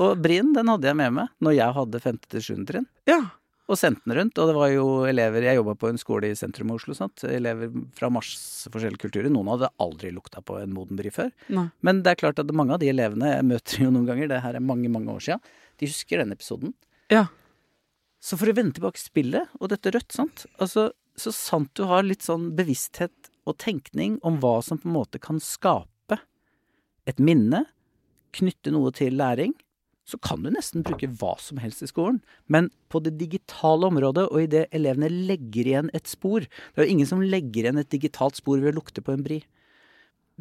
[0.03, 2.89] Og brien, den hadde jeg med meg når jeg hadde femte til sjuende trinn.
[3.09, 3.21] Ja.
[3.67, 4.39] og sendte den rundt.
[4.39, 6.95] Og det var jo elever Jeg jobba på en skole i sentrum av Oslo.
[6.95, 7.25] Sant?
[7.25, 9.31] Elever fra masse forskjellige kulturer.
[9.33, 11.33] Noen hadde aldri lukta på en moden brie før.
[11.49, 11.69] Nei.
[11.87, 14.43] Men det er klart at mange av de elevene jeg møter jo noen ganger, det
[14.45, 15.41] her er mange, mange år sia,
[15.81, 16.77] de husker den episoden.
[17.13, 17.27] Ja.
[18.27, 22.07] Så for å vende tilbake spillet, og dette rødt, sant Altså, så sant du har
[22.07, 26.19] litt sånn bevissthet og tenkning om hva som på en måte kan skape
[27.07, 27.63] et minne,
[28.35, 29.55] knytte noe til læring,
[30.07, 32.19] så kan du nesten bruke hva som helst i skolen.
[32.47, 36.95] Men på det digitale området, og idet elevene legger igjen et spor Det er jo
[36.95, 39.41] ingen som legger igjen et digitalt spor ved å lukte på en bri.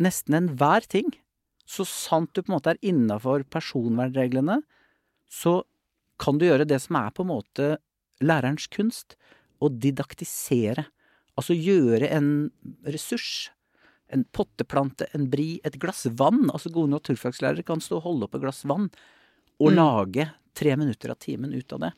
[0.01, 1.13] Nesten enhver ting,
[1.65, 4.59] så sant du på en måte er innafor personvernreglene,
[5.31, 5.63] så
[6.21, 7.77] kan du gjøre det som er på en måte
[8.23, 9.17] lærerens kunst,
[9.63, 10.85] å didaktisere.
[11.39, 12.29] Altså gjøre en
[12.87, 13.49] ressurs,
[14.13, 16.49] en potteplante, en bri, et glass vann.
[16.53, 18.89] Altså gode naturfagslærere kan stå og holde opp et glass vann
[19.59, 19.75] og Mm.
[19.75, 21.93] lage tre minutter av timen ut av det.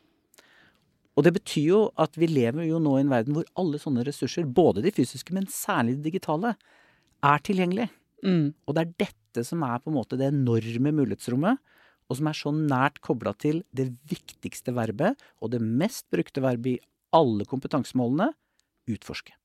[1.17, 4.06] Og det betyr jo at vi lever jo nå i en verden hvor alle sånne
[4.06, 6.56] ressurser, både de fysiske, men særlig de digitale,
[7.23, 7.89] er tilgjengelig.
[8.23, 8.53] Mm.
[8.67, 11.58] Og det er dette som er på en måte det enorme mulighetsrommet,
[12.08, 16.78] og som er så nært kobla til det viktigste verbet, og det mest brukte verbet
[16.78, 16.84] i
[17.15, 18.32] alle kompetansemålene
[18.91, 19.36] utforske.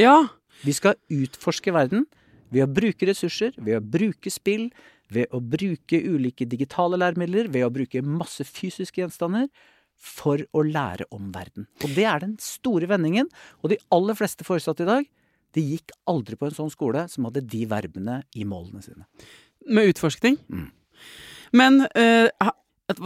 [0.00, 0.26] Ja.
[0.62, 2.06] Vi skal utforske verden
[2.54, 4.68] ved å bruke ressurser, ved å bruke spill,
[5.10, 9.48] ved å bruke ulike digitale læremidler, ved å bruke masse fysiske gjenstander
[10.00, 11.68] for å lære om verden.
[11.82, 13.28] Og det er den store vendingen.
[13.62, 15.10] Og de aller fleste foresatte i dag,
[15.54, 19.06] de gikk aldri på en sånn skole som hadde de verbene i målene sine.
[19.70, 20.38] Med utforskning.
[20.50, 20.70] Mm.
[21.54, 22.28] Men uh,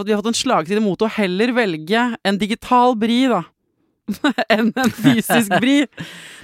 [0.02, 3.44] vi har hatt en slagtid mot å heller velge en digital bri, da.
[4.54, 5.82] enn en fysisk bri.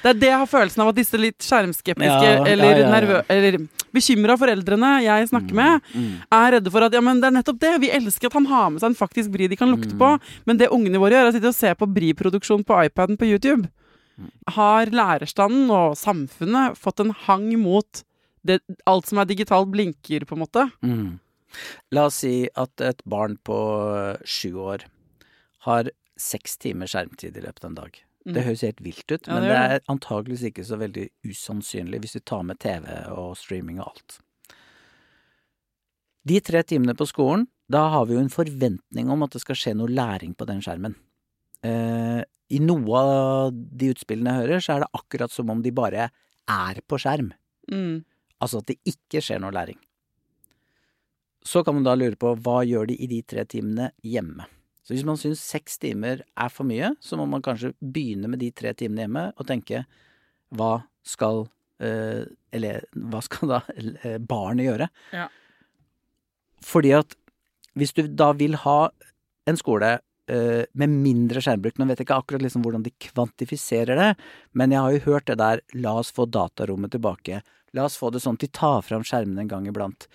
[0.04, 3.20] Det er det jeg har følelsen av at disse litt skjermskeptiske Ja, eller, ja, ja.
[3.32, 3.56] eller
[3.94, 6.10] bekymra foreldrene jeg snakker med, Mm.
[6.36, 7.72] er redde for at ja, men det er nettopp det.
[7.86, 9.98] Vi elsker at han har med seg en faktisk bri de kan lukte Mm.
[10.02, 10.10] på.
[10.44, 13.30] Men det ungene våre gjør, er å sitte og se på briproduksjon på iPaden på
[13.32, 13.70] YouTube.
[14.20, 14.30] Mm.
[14.58, 18.04] Har lærerstanden og samfunnet fått en hang mot
[18.44, 20.68] det, alt som er digitalt blinker, på en måte?
[20.84, 21.18] Mm.
[21.92, 23.58] La oss si at et barn på
[23.94, 24.84] øh, sju år
[25.68, 25.90] har
[26.20, 28.00] seks timer skjermtid i løpet av en dag.
[28.24, 28.44] Det Mm.
[28.46, 32.14] høres helt vilt ut, Ja, men det det er antageligvis ikke så veldig usannsynlig hvis
[32.16, 34.18] du tar med TV og streaming og alt.
[36.24, 39.58] De tre timene på skolen, da har vi jo en forventning om at det skal
[39.60, 40.94] skje noe læring på den skjermen.
[41.64, 42.22] Eh,
[42.54, 46.08] I noe av de utspillene jeg hører, så er det akkurat som om de bare
[46.48, 47.32] er på skjerm.
[47.70, 48.04] Mm.
[48.40, 49.78] Altså at det ikke skjer noe læring.
[51.44, 54.46] Så kan man da lure på hva gjør de i de tre timene hjemme.
[54.84, 58.42] Så hvis man syns seks timer er for mye, så må man kanskje begynne med
[58.42, 59.84] de tre timene hjemme og tenke
[60.54, 60.72] hva
[61.04, 61.46] skal
[61.84, 64.88] eh, eller hva skal da eh, barnet gjøre?
[65.16, 65.28] Ja.
[66.64, 67.16] Fordi at
[67.74, 68.78] hvis du da vil ha
[69.48, 69.96] en skole
[70.30, 74.10] eh, med mindre skjermbruk Nå vet jeg ikke akkurat liksom hvordan de kvantifiserer det,
[74.52, 77.42] men jeg har jo hørt det der 'la oss få datarommet tilbake',
[77.74, 80.08] la oss få det sånn at de tar fram skjermene en gang iblant.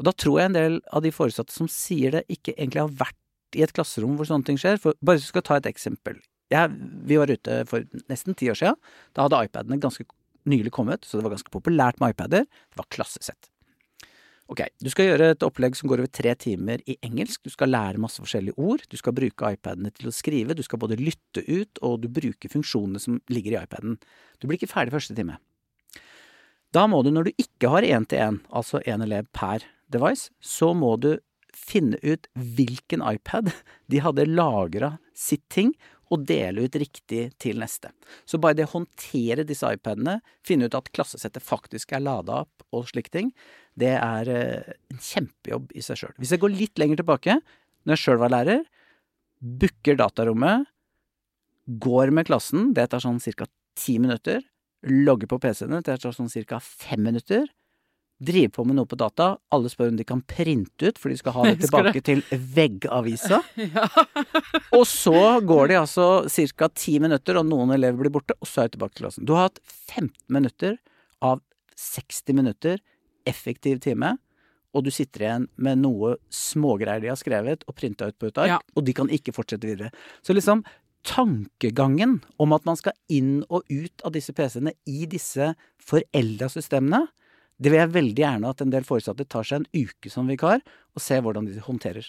[0.00, 2.98] Og da tror jeg en del av de foresatte som sier det, ikke egentlig har
[3.04, 4.80] vært i et klasserom hvor sånne ting skjer.
[4.82, 6.18] For bare så skal ta et eksempel.
[6.52, 6.74] Jeg,
[7.08, 8.78] vi var ute for nesten ti år siden.
[9.16, 10.06] Da hadde iPadene ganske
[10.50, 12.44] nylig kommet, så det var ganske populært med iPader.
[12.44, 13.48] Det var klassesett.
[14.52, 17.40] Ok, du skal gjøre et opplegg som går over tre timer i engelsk.
[17.46, 18.82] Du skal lære masse forskjellige ord.
[18.92, 20.56] Du skal bruke iPadene til å skrive.
[20.56, 23.96] Du skal både lytte ut, og du bruker funksjonene som ligger i iPaden.
[24.42, 25.38] Du blir ikke ferdig første time.
[26.76, 30.94] Da må du, når du ikke har én-til-én, altså én elev per device, så må
[31.00, 31.16] du
[31.54, 33.52] finne ut hvilken iPad
[33.90, 35.74] de hadde lagra sitt ting,
[36.12, 37.90] og dele ut riktig til neste.
[38.28, 42.64] Så bare det å håndtere disse iPadene, finne ut at klassesettet faktisk er lada opp
[42.74, 43.32] og slike ting,
[43.80, 46.14] det er eh, en kjempejobb i seg sjøl.
[46.20, 47.38] Hvis jeg går litt lenger tilbake,
[47.84, 48.62] når jeg sjøl var lærer,
[49.40, 50.68] booker datarommet,
[51.80, 53.48] går med klassen, det tar sånn ca.
[53.80, 54.44] ti minutter,
[54.84, 56.60] logger på PC-ene, det tar sånn ca.
[56.60, 57.48] fem minutter,
[58.22, 61.16] driver på med noe på data, alle spør om de kan printe ut, for de
[61.18, 63.40] skal ha det tilbake til veggavisa.
[63.74, 63.88] Ja.
[64.78, 66.06] Og så går de altså
[66.54, 66.68] ca.
[66.74, 69.26] ti minutter, og noen elever blir borte, og så er de tilbake til klassen.
[69.26, 70.78] Du har hatt 15 minutter
[71.22, 71.40] av
[71.78, 72.78] 60 minutter
[73.26, 74.16] effektiv time,
[74.74, 78.38] og du sitter igjen med noe smågreier de har skrevet og printa ut på et
[78.42, 78.58] ark, Ja.
[78.74, 79.90] og de kan ikke fortsette videre.
[80.26, 80.64] Så liksom
[81.04, 87.04] tankegangen om at man skal inn og ut av disse PC-ene i disse forelda systemene,
[87.58, 90.62] det vil jeg veldig gjerne at en del foresatte tar seg en uke som vikar,
[90.94, 92.06] og ser hvordan de håndterer.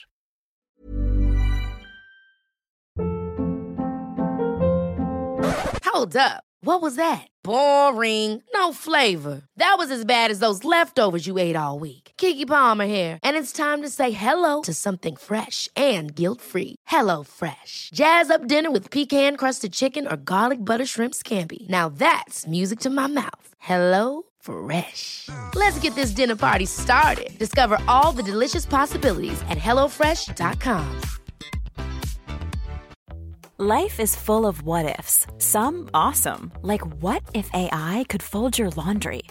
[5.85, 6.43] Hold up.
[6.61, 7.27] What was that?
[7.43, 8.41] Boring.
[8.55, 9.43] No flavor.
[9.57, 12.11] That was as bad as those leftovers you ate all week.
[12.17, 16.75] Kiki Palmer here, and it's time to say hello to something fresh and guilt-free.
[16.87, 17.91] Hello Fresh.
[17.93, 21.67] Jazz up dinner with pecan-crusted chicken or garlic butter shrimp scampi.
[21.69, 23.47] Now that's music to my mouth.
[23.59, 25.29] Hello Fresh.
[25.55, 27.37] Let's get this dinner party started.
[27.39, 31.01] Discover all the delicious possibilities at hellofresh.com.
[33.57, 35.27] Life is full of what ifs.
[35.37, 39.23] Some awesome, like what if AI could fold your laundry?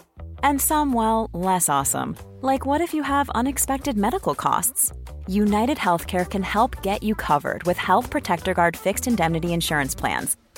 [0.42, 4.92] And some, well, less awesome, like what if you have unexpected medical costs?
[5.26, 10.38] United Healthcare can help get you covered with Health Protector Guard fixed indemnity insurance plans.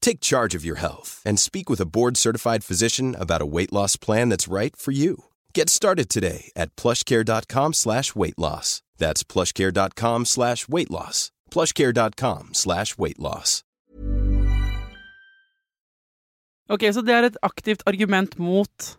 [0.00, 3.96] Take charge of your health and speak with a board-certified physician about a weight loss
[3.96, 5.24] plan that's right for you.
[5.54, 8.82] Get started today at plushcare.com slash weight loss.
[8.98, 11.30] That's plushcare.com slash weight loss.
[11.50, 13.62] plushcare.com slash weight loss.
[16.70, 18.90] Ok, så det er et aktivt argument mot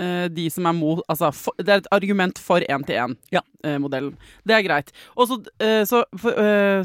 [0.00, 2.78] uh, de som er mot Altså, for, det er et argument for Ja.
[2.78, 4.14] én-til-én-modellen.
[4.48, 4.90] det er greit.
[5.16, 6.32] Og eh, så, for,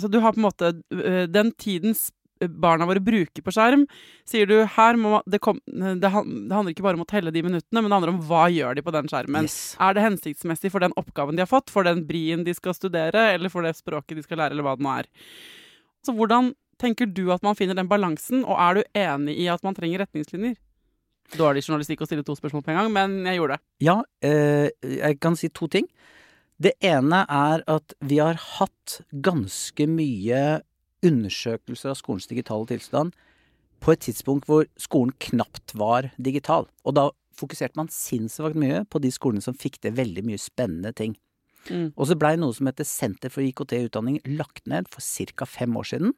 [0.04, 0.74] så du har på en måte
[1.34, 3.86] Den tiden s- barna våre bruker på skjerm,
[4.28, 7.82] sier du her må det, kom, det, handler ikke bare om å telle de minuttene,
[7.82, 9.48] men det handler om hva gjør de på den skjermen.
[9.50, 9.76] Yes.
[9.84, 13.30] Er det hensiktsmessig for den oppgaven de har fått, for den brien de skal studere,
[13.36, 15.10] eller for det språket de skal lære, eller hva det nå er?
[16.04, 19.64] Så hvordan tenker du at man finner den balansen, og er du enig i at
[19.66, 20.58] man trenger retningslinjer?
[21.40, 23.66] Dårlig journalistikk å stille to spørsmål på en gang, men jeg gjorde det.
[23.86, 25.88] Ja, eh, jeg kan si to ting.
[26.62, 30.44] Det ene er at vi har hatt ganske mye
[31.04, 33.14] undersøkelser av skolens digitale tilstand
[33.84, 36.70] på et tidspunkt hvor skolen knapt var digital.
[36.88, 40.94] Og da fokuserte man sinnssykt mye på de skolene som fikk til veldig mye spennende
[40.96, 41.18] ting.
[41.70, 41.92] Mm.
[41.96, 45.48] Og så blei noe som heter Senter for IKT i utdanning lagt ned for ca.
[45.48, 46.14] fem år siden.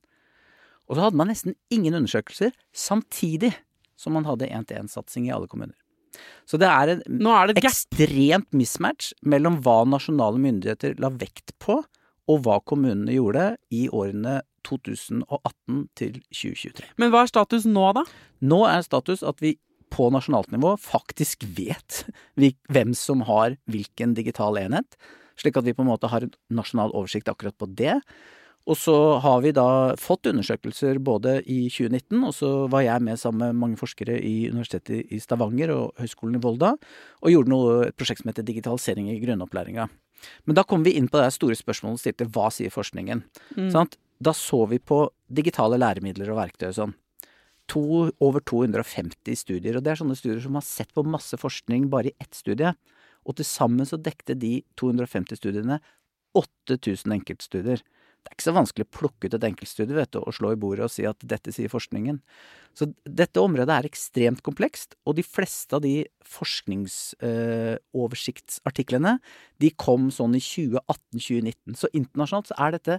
[0.85, 3.53] Og så hadde man nesten ingen undersøkelser, samtidig
[3.97, 5.75] som man hadde én-til-én-satsing i alle kommuner.
[6.47, 11.81] Så det er en er det ekstremt mismatch mellom hva nasjonale myndigheter la vekt på,
[12.25, 16.89] og hva kommunene gjorde i årene 2018 til 2023.
[17.01, 18.05] Men hva er status nå, da?
[18.45, 19.55] Nå er status at vi
[19.93, 22.03] på nasjonalt nivå faktisk vet
[22.73, 24.97] hvem som har hvilken digital enhet,
[25.39, 27.99] slik at vi på en måte har en nasjonal oversikt akkurat på det.
[28.65, 33.19] Og så har vi da fått undersøkelser både i 2019, og så var jeg med
[33.21, 36.71] sammen med mange forskere i Universitetet i Stavanger og Høgskolen i Volda,
[37.21, 39.85] og gjorde noe, et prosjekt som heter Digitalisering i grunnopplæringa.
[40.49, 43.21] Men da kom vi inn på det store spørsmålet stilte hva sier forskningen?
[43.73, 43.99] Sant?
[44.19, 46.93] Da så vi på digitale læremidler og verktøy og sånn.
[47.71, 47.81] To,
[48.21, 52.11] over 250 studier, og det er sånne studier som har sett på masse forskning bare
[52.11, 52.75] i ett studie.
[53.25, 55.79] Og til sammen så dekte de 250 studiene
[56.37, 57.81] 8000 enkeltstudier.
[58.25, 60.57] Det er ikke så vanskelig å plukke ut et enkeltstudie vet du, og slå i
[60.57, 62.17] bordet og si at dette sier forskningen.
[62.73, 69.21] Så dette området er ekstremt komplekst, og de fleste av de forskningsoversiktsartiklene
[69.61, 71.77] de kom sånn i 2018-2019.
[71.77, 72.97] Så internasjonalt så er dette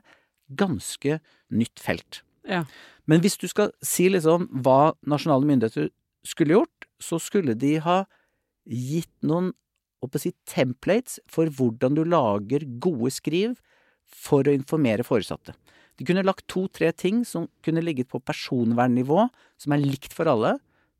[0.49, 1.19] ganske
[1.51, 2.23] nytt felt.
[2.47, 2.65] Ja.
[3.07, 5.91] Men hvis du skal si liksom hva nasjonale myndigheter
[6.27, 8.03] skulle gjort, så skulle de ha
[8.67, 9.53] gitt noen
[10.21, 13.57] si, templates for hvordan du lager gode skriv
[14.07, 15.55] for å informere foresatte.
[15.97, 19.27] De kunne lagt to-tre ting som kunne ligget på personvernnivå,
[19.59, 20.57] som er likt for alle,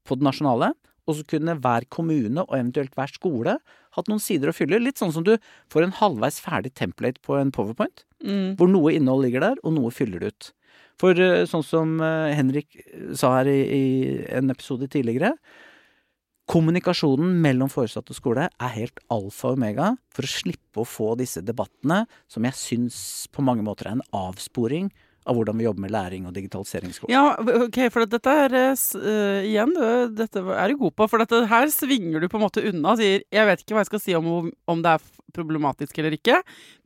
[0.07, 0.73] på det nasjonale,
[1.07, 3.57] og så kunne hver kommune og eventuelt hver skole
[3.97, 4.81] hatt noen sider å fylle.
[4.83, 5.37] Litt sånn som du
[5.73, 8.57] får en halvveis ferdig template på en powerpoint, Mm.
[8.57, 10.51] hvor noe innhold ligger der, og noe fyller du ut.
[10.99, 12.79] For eh, sånn som eh, Henrik
[13.15, 15.35] sa her i, i en episode tidligere,
[16.47, 21.11] kommunikasjonen mellom foresatte og skole er helt alfa og omega for å slippe å få
[21.19, 22.99] disse debattene, som jeg syns
[23.35, 24.93] på mange måter er en avsporing
[25.27, 27.13] av hvordan vi jobber med læring og digitalisering i skolen.
[27.13, 27.35] Ja,
[27.67, 29.75] ok, for dette er uh, Igjen,
[30.17, 31.09] dette er du god på.
[31.11, 33.85] For dette her svinger du på en måte unna og sier Jeg vet ikke hva
[33.85, 36.39] jeg skal si om, om det er problematisk eller ikke,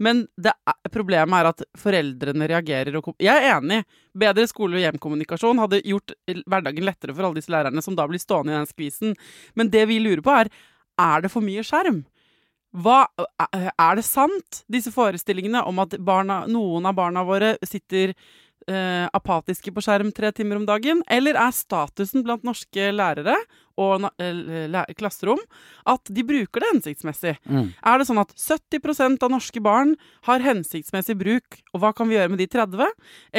[0.03, 0.55] men er,
[0.90, 3.85] problemet er at foreldrene reagerer og Jeg er enig.
[4.18, 8.22] Bedre skole- og hjemkommunikasjon hadde gjort hverdagen lettere for alle disse lærerne som da blir
[8.22, 9.14] stående i den skvisen.
[9.55, 10.50] Men det vi lurer på, er
[11.00, 12.03] er det for mye skjerm?
[12.70, 13.09] Hva,
[13.50, 18.14] er det sant, disse forestillingene om at barna, noen av barna våre sitter
[18.70, 21.02] eh, apatiske på skjerm tre timer om dagen?
[21.11, 23.37] Eller er statusen blant norske lærere
[23.80, 25.40] og eh, klasserom
[25.88, 27.35] at de bruker det hensiktsmessig?
[27.48, 27.70] Mm.
[27.72, 29.94] Er det sånn at 70% av norske barn
[30.28, 32.90] har hensiktsmessig bruk, og hva kan vi gjøre med de 30?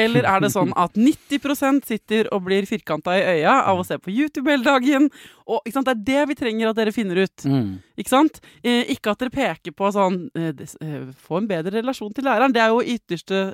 [0.04, 3.98] Eller er det sånn at 90% sitter og blir firkanta i øya av å se
[4.02, 5.10] på YouTube hele dagen?
[5.46, 7.44] Og sant, Det er det vi trenger at dere finner ut.
[7.44, 7.78] Mm.
[7.98, 8.40] Ikke sant?
[8.62, 12.54] Eh, ikke at dere peker på sånn eh, eh, Få en bedre relasjon til læreren.
[12.54, 13.44] Det er jo ytterste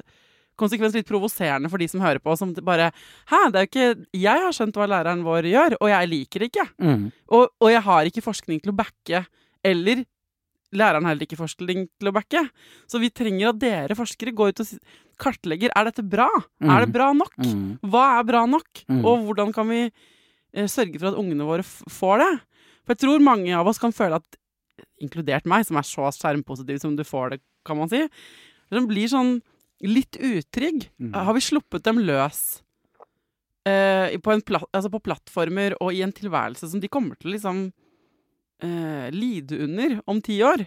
[0.58, 2.34] konsekvens litt provoserende for de som hører på.
[2.38, 2.90] Som bare
[3.30, 6.44] Hæ, det er jo ikke Jeg har skjønt hva læreren vår gjør, og jeg liker
[6.44, 6.68] det ikke.
[6.82, 7.10] Mm.
[7.32, 9.24] Og, og jeg har ikke forskning til å backe.
[9.66, 10.04] Eller
[10.74, 12.42] læreren har heller ikke forskning til å backe.
[12.90, 14.74] Så vi trenger at dere forskere går ut og
[15.18, 16.28] kartlegger er dette bra.
[16.62, 17.34] Er det bra nok?
[17.42, 17.78] Mm.
[17.90, 18.84] Hva er bra nok?
[18.86, 19.02] Mm.
[19.02, 22.32] Og hvordan kan vi eh, sørge for at ungene våre får det?
[22.84, 24.38] For jeg tror mange av oss kan føle at,
[25.02, 28.04] inkludert meg, som er så skjermpositiv som du får det, kan man si,
[28.72, 29.38] som blir sånn
[29.84, 30.88] litt utrygg.
[30.98, 31.12] Mm.
[31.14, 32.62] Har vi sluppet dem løs
[33.68, 37.30] eh, på, en pla altså på plattformer og i en tilværelse som de kommer til
[37.30, 37.62] å liksom
[38.64, 40.66] eh, lide under om ti år?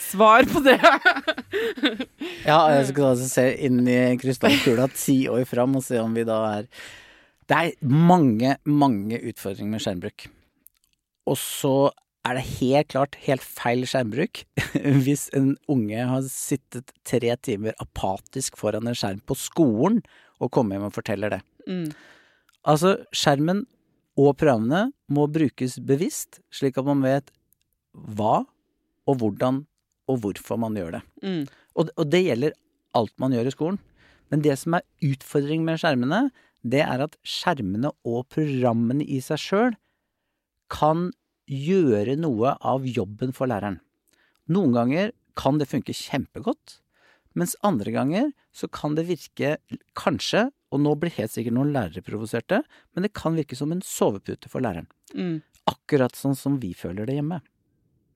[0.00, 0.80] Svar på det!
[2.42, 6.24] Ja, jeg skal altså se inn i krystallkula ti år fram og se om vi
[6.26, 6.64] da er
[7.46, 10.24] Det er mange, mange utfordringer med skjermbruk.
[11.30, 11.74] Og så
[12.22, 14.44] er det helt klart helt feil skjermbruk
[15.04, 20.00] hvis en unge har sittet tre timer apatisk foran en skjerm på skolen
[20.42, 21.40] og kommer hjem og forteller det.
[21.66, 21.90] Mm.
[22.66, 23.64] Altså, skjermen
[24.18, 27.30] og programmene må brukes bevisst, slik at man vet
[27.92, 28.42] hva
[29.08, 29.62] og hvordan
[30.10, 31.02] og hvorfor man gjør det.
[31.22, 31.42] Mm.
[31.78, 32.56] Og, og det gjelder
[32.98, 33.80] alt man gjør i skolen.
[34.32, 36.26] Men det som er utfordringen med skjermene,
[36.62, 39.74] det er at skjermene og programmene i seg sjøl
[40.72, 41.10] kan
[41.52, 43.80] gjøre noe av jobben for læreren.
[44.52, 46.78] Noen ganger kan det funke kjempegodt,
[47.38, 49.54] mens andre ganger så kan det virke
[49.98, 52.62] kanskje, og nå blir helt sikkert noen lærere provoserte,
[52.92, 54.88] men det kan virke som en sovepute for læreren.
[55.16, 55.40] Mm.
[55.68, 57.40] Akkurat sånn som vi føler det hjemme.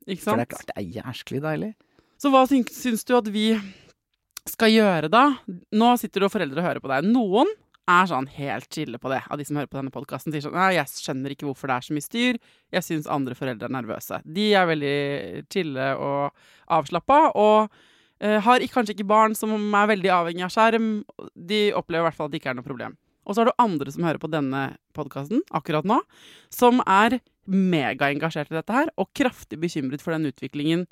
[0.06, 0.40] Ikke For sant?
[0.40, 1.72] det er klart det er jæsklig deilig.
[2.20, 3.46] Så hva syns, du at vi
[4.48, 5.24] skal gjøre da?
[5.76, 7.08] Nå sitter det og foreldre og hører på deg.
[7.12, 7.50] Noen
[7.86, 10.34] er sånn helt chille på det, av de som hører på denne podkasten.
[10.34, 12.38] Sier sånn jeg skjønner ikke hvorfor det er så mye styr.
[12.74, 14.20] Jeg syns andre foreldre er nervøse.
[14.26, 14.96] De er veldig
[15.52, 16.46] chille og
[16.78, 20.90] avslappa, og uh, har kanskje ikke barn som er veldig avhengig av skjerm.
[21.34, 22.98] De opplever i hvert fall at det ikke er noe problem.
[23.26, 25.98] Og så har du andre som hører på denne podkasten akkurat nå,
[26.54, 30.86] som er megaengasjert i dette her, og kraftig bekymret for den utviklingen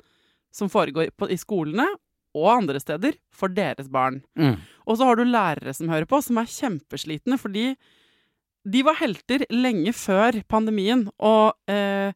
[0.55, 1.87] som foregår på, i skolene
[2.35, 4.21] og andre steder for deres barn.
[4.37, 4.57] Mm.
[4.85, 7.71] Og så har du lærere som hører på, som er kjempeslitne, fordi
[8.65, 12.15] de var helter lenge før pandemien, og eh,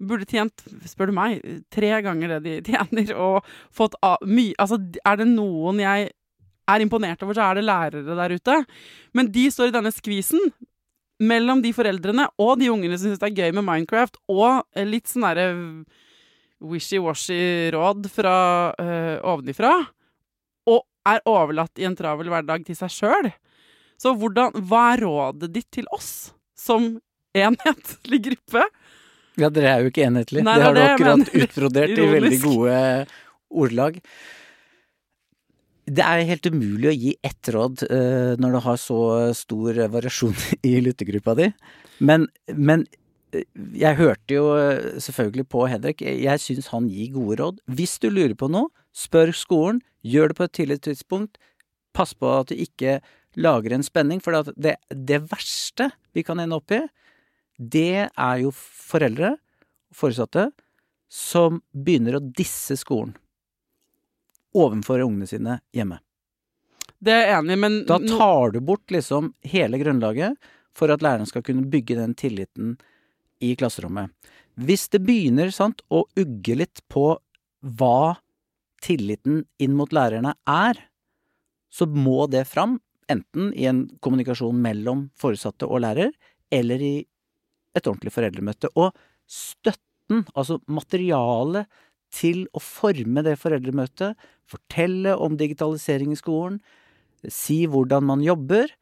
[0.00, 4.80] burde tjent, spør du meg, tre ganger det de tjener, og fått av, mye Altså,
[5.04, 6.10] er det noen jeg
[6.70, 8.58] er imponert over, så er det lærere der ute.
[9.16, 10.52] Men de står i denne skvisen
[11.20, 15.10] mellom de foreldrene og de ungene som syns det er gøy med Minecraft, og litt
[15.10, 15.50] sånn derre
[16.60, 18.34] wishy-washy råd fra
[18.80, 19.72] eh, ovenifra,
[20.70, 23.30] og er overlatt i en travel hverdag til seg sjøl.
[24.00, 26.94] Så hvordan, hva er rådet ditt til oss som
[27.36, 28.66] enhetlig gruppe?
[29.40, 30.44] Ja, dere er jo ikke enhetlige.
[30.44, 32.76] Nei, det har du det akkurat men- utbrodert i veldig gode
[33.50, 33.98] ordlag.
[35.90, 38.98] Det er helt umulig å gi ett råd uh, når du har så
[39.34, 40.36] stor variasjon
[40.70, 41.48] i lyttergruppa di.
[42.04, 42.84] Men, men
[43.30, 46.02] jeg hørte jo eh, selvfølgelig på Henrik.
[46.02, 47.62] Jeg syns han gir gode råd.
[47.70, 49.80] Hvis du lurer på noe, spør skolen.
[50.02, 51.40] Gjør det på et tidlig tidspunkt.
[51.96, 52.98] Pass på at du ikke
[53.38, 56.80] lager en spenning, for det, det verste vi kan ende opp i,
[57.60, 59.36] det er jo foreldre,
[59.94, 60.48] foresatte,
[61.10, 63.12] som begynner å disse skolen
[64.56, 66.00] overfor ungene sine hjemme.
[67.00, 71.02] Det er jeg enig i, men Da tar du bort liksom hele grunnlaget for at
[71.04, 72.74] læreren skal kunne bygge den tilliten
[73.40, 74.12] i klasserommet.
[74.60, 77.14] Hvis det begynner sant, å ugge litt på
[77.60, 78.20] hva
[78.84, 80.78] tilliten inn mot lærerne er,
[81.70, 82.78] så må det fram,
[83.10, 86.12] enten i en kommunikasjon mellom foresatte og lærer,
[86.50, 86.96] eller i
[87.76, 88.70] et ordentlig foreldremøte.
[88.74, 88.94] Og
[89.30, 91.70] støtten, altså materialet
[92.14, 94.18] til å forme det foreldremøtet,
[94.50, 96.58] fortelle om digitalisering i skolen,
[97.30, 98.72] si hvordan man jobber,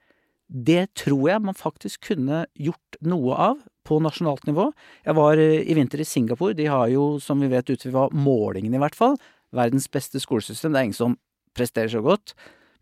[0.49, 4.69] det tror jeg man faktisk kunne gjort noe av på nasjonalt nivå.
[5.07, 6.57] Jeg var eh, i vinter i Singapore.
[6.59, 9.17] De har jo, som vi vet ut fra målingene i hvert fall,
[9.57, 10.75] verdens beste skolesystem.
[10.75, 11.19] Det er ingen som
[11.57, 12.37] presterer så godt.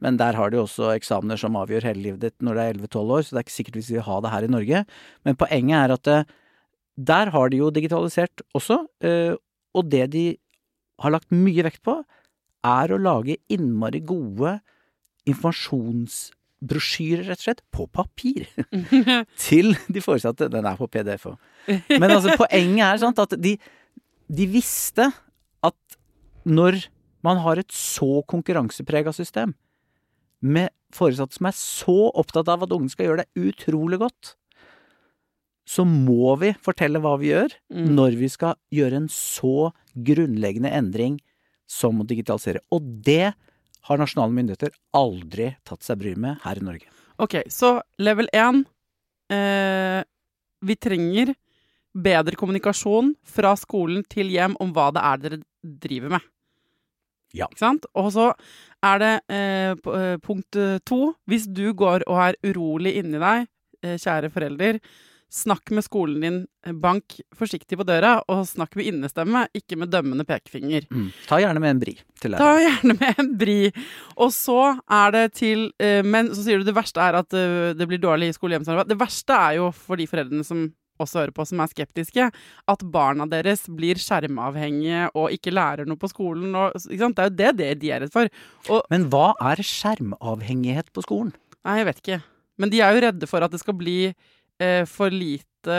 [0.04, 3.14] Men der har de også eksamener som avgjør hele livet ditt når du er 11-12
[3.16, 4.82] år, så det er ikke sikkert vi skal ha det her i Norge.
[5.24, 6.34] Men poenget er at eh,
[6.96, 9.32] der har de jo digitalisert også, eh,
[9.76, 10.26] og det de
[11.04, 11.98] har lagt mye vekt på,
[12.66, 14.58] er å lage innmari gode
[16.62, 18.46] informasjonsbrosjyrer, rett og slett, på papir.
[19.38, 20.48] til de foresatte.
[20.50, 21.36] Den er på PDF òg.
[21.90, 23.56] Men altså, poenget er sant, at de,
[24.28, 25.10] de visste
[25.64, 25.98] at
[26.46, 26.86] når
[27.26, 29.54] man har et så konkurranseprega system,
[30.40, 34.34] med foresatte som er så opptatt av at ungen skal gjøre det utrolig godt,
[35.66, 37.88] så må vi fortelle hva vi gjør Mm.
[37.96, 41.16] når vi skal gjøre en så grunnleggende endring
[41.66, 42.60] som å digitalisere.
[42.70, 43.34] Og det
[43.86, 46.90] har nasjonale myndigheter aldri tatt seg bryet med her i Norge.
[47.22, 48.62] Ok, så level 1
[49.32, 50.00] eh,
[50.66, 51.32] Vi trenger
[51.96, 55.38] bedre kommunikasjon fra skolen til hjem om hva det er dere
[55.86, 56.26] driver med.
[57.36, 57.48] Ja.
[57.48, 57.86] Ikke sant?
[57.96, 58.30] Og så
[58.84, 61.14] er det eh, eh, punkt eh, to.
[61.28, 63.48] Hvis du går og er urolig inni deg,
[63.82, 64.80] eh, kjære forelder,
[65.32, 69.90] snakk med skolen din, eh, bank forsiktig på døra, og snakk med innestemme, ikke med
[69.90, 70.86] dømmende pekefinger.
[70.90, 71.10] Mm.
[71.26, 73.72] Ta gjerne med en bri til Ta gjerne med en bri.
[74.16, 77.74] Og så er det til eh, Men så sier du det verste er at eh,
[77.76, 78.88] det blir dårlig skole-hjem-samarbeid.
[78.94, 80.68] Det verste er jo for de foreldrene som
[81.02, 82.28] også hører på, som er skeptiske,
[82.72, 86.54] at barna deres blir skjermavhengige og ikke lærer noe på skolen.
[86.56, 87.18] Og, ikke sant?
[87.18, 88.30] Det er jo det, det de er redd for.
[88.72, 91.34] Og Men hva er skjermavhengighet på skolen?
[91.66, 92.20] Nei, jeg vet ikke.
[92.56, 93.98] Men de er jo redde for at det skal bli
[94.88, 95.76] for lite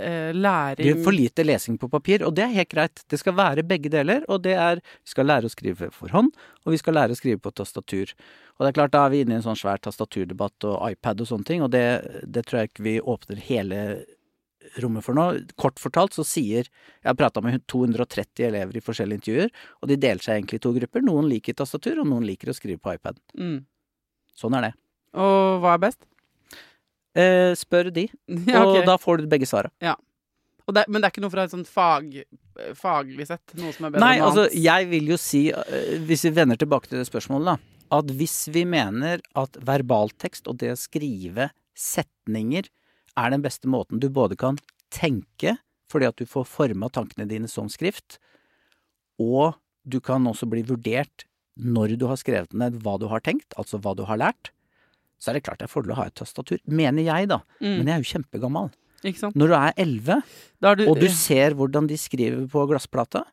[0.00, 3.02] eh, læring Det er for lite lesing på papir, og det er helt greit.
[3.08, 6.30] Det skal være begge deler, og det er Vi skal lære å skrive for hånd,
[6.64, 8.14] og vi skal lære å skrive på tastatur.
[8.58, 11.20] Og det er klart, da er vi inne i en sånn svær tastaturdebatt og iPad
[11.20, 11.84] og sånne ting, og det,
[12.24, 13.80] det tror jeg ikke vi åpner hele
[14.78, 15.26] rommet for nå.
[15.56, 19.50] Kort fortalt så sier Jeg har prata med 230 elever i forskjellige intervjuer,
[19.80, 21.04] og de deler seg egentlig i to grupper.
[21.06, 23.18] Noen liker tastatur, og noen liker å skrive på iPad.
[23.38, 23.64] Mm.
[24.36, 24.72] Sånn er det.
[25.18, 26.04] Og hva er best?
[27.20, 28.06] Eh, spør de,
[28.50, 28.80] Ja, okay.
[28.80, 29.72] og da får du begge svara.
[30.68, 32.12] Og det, men det er ikke noe fra et sånt fag,
[32.78, 33.56] faglig sett?
[33.58, 34.58] Noe som er bedre Nei, enn altså, annet?
[34.62, 38.36] jeg vil jo si, eh, hvis vi vender tilbake til det spørsmålet, da, at hvis
[38.54, 42.68] vi mener at verbaltekst og det å skrive setninger
[43.18, 44.60] er den beste måten du både kan
[44.94, 45.56] tenke,
[45.90, 48.20] fordi at du får forma tankene dine som skrift,
[49.18, 51.26] og du kan også bli vurdert
[51.60, 54.52] når du har skrevet ned hva du har tenkt, altså hva du har lært,
[55.20, 56.60] så er det klart det er fordel å ha et tastatur.
[56.64, 57.42] Mener jeg, da.
[57.60, 57.74] Mm.
[57.74, 58.70] Men jeg er jo kjempegammal.
[59.04, 60.16] Når du er elleve,
[60.88, 63.24] og du ser hvordan de skriver på glassplata,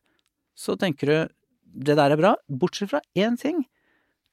[0.56, 1.34] så tenker du
[1.88, 3.60] det der er bra, bortsett fra én ting.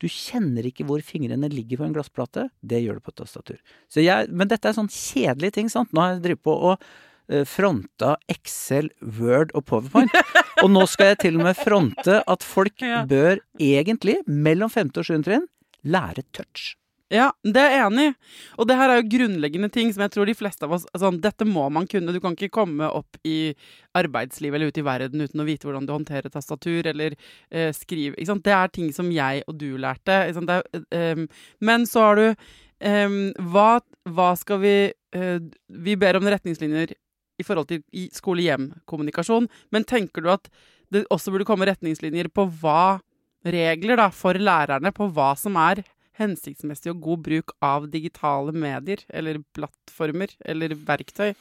[0.01, 2.47] Du kjenner ikke hvor fingrene ligger på en glassplate.
[2.59, 3.59] Det gjør du på et tastatur.
[3.91, 5.91] Så jeg, men dette er sånn kjedelige ting, sant.
[5.95, 6.87] Nå har jeg drevet på og
[7.31, 8.89] eh, fronta Excel,
[9.19, 10.15] Word og PowerPoint.
[10.63, 15.07] og nå skal jeg til og med fronte at folk bør egentlig, mellom femte og
[15.07, 15.47] sjuende trinn,
[15.87, 16.73] lære touch.
[17.15, 18.13] Ja, det er jeg enig i.
[18.59, 21.11] Og det her er jo grunnleggende ting som jeg tror de fleste av oss altså,
[21.21, 22.13] Dette må man kunne.
[22.15, 23.53] Du kan ikke komme opp i
[23.95, 27.15] arbeidslivet eller ut i verden uten å vite hvordan du håndterer tastatur eller
[27.49, 28.43] eh, sant?
[28.45, 30.19] Det er ting som jeg og du lærte.
[30.27, 31.25] Er, eh,
[31.63, 33.17] men så har du eh,
[33.53, 33.69] hva,
[34.11, 35.39] hva skal vi eh,
[35.87, 36.95] Vi ber om retningslinjer
[37.35, 37.81] i forhold til
[38.15, 40.47] skole-hjem-kommunikasjon, men tenker du at
[40.93, 43.01] det også burde komme retningslinjer på hva
[43.45, 45.83] regler da, for lærerne på hva som er
[46.19, 51.33] hensiktsmessig og god bruk av digitale medier, eller plattformer, eller verktøy?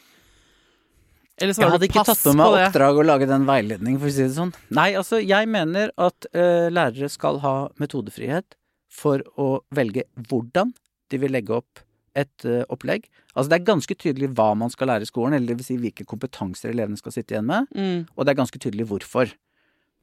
[1.43, 4.23] Eller Jeg hadde ikke tatt med meg oppdrag å lage den veiledningen, for å si
[4.23, 4.53] det sånn.
[4.75, 8.55] Nei, altså, jeg mener at uh, lærere skal ha metodefrihet
[8.95, 10.71] for å velge hvordan
[11.11, 11.83] de vil legge opp
[12.15, 13.09] et uh, opplegg.
[13.35, 15.79] Altså, det er ganske tydelig hva man skal lære i skolen, eller det vil si
[15.83, 18.07] hvilke kompetanser elevene skal sitte igjen med, Mm.
[18.15, 19.35] og det er ganske tydelig hvorfor.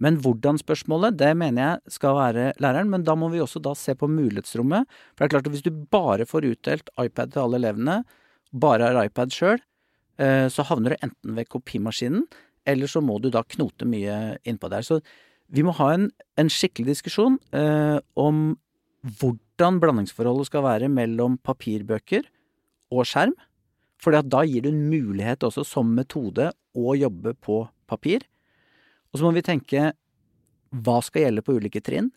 [0.02, 3.93] Men hvordan-spørsmålet, det mener jeg skal være læreren, men da må vi også da se
[3.97, 4.89] på mulighetsrommet.
[5.14, 7.99] For det er klart at hvis du bare får utdelt iPad til alle elevene,
[8.52, 9.62] bare har iPad sjøl,
[10.18, 12.26] eh, så havner du enten ved kopimaskinen,
[12.66, 14.86] eller så må du da knote mye innpå der.
[14.86, 14.99] Så
[15.54, 18.58] vi må ha en, en skikkelig diskusjon eh, om
[19.02, 22.26] hvordan blandingsforholdet skal være mellom papirbøker
[22.93, 23.38] og skjerm.
[24.02, 28.26] For da gir du en mulighet også som metode å jobbe på papir.
[29.12, 29.91] Og så må vi tenke
[30.72, 32.12] hva skal gjelde på ulike trinn?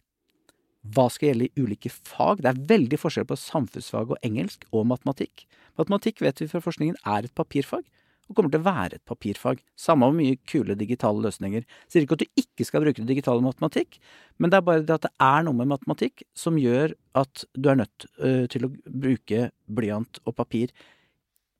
[0.95, 2.42] Hva skal gjelde i ulike fag?
[2.45, 5.47] Det er veldig forskjell på samfunnsfag og engelsk og matematikk.
[5.80, 7.82] Matematikk vet vi fra forskningen er et papirfag,
[8.28, 9.61] og kommer til å være et papirfag.
[9.76, 11.64] Samme hvor mye kule digitale løsninger.
[11.90, 13.99] Sier ikke at du ikke skal bruke digitale matematikk,
[14.40, 17.68] men det er bare det at det er noe med matematikk som gjør at du
[17.72, 20.72] er nødt øh, til å bruke blyant og papir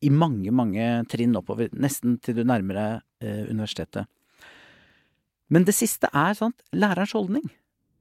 [0.05, 1.73] i mange, mange trinn oppover.
[1.73, 4.09] Nesten til du nærmer deg øh, universitetet.
[5.53, 7.47] Men det siste er sant, lærerens holdning.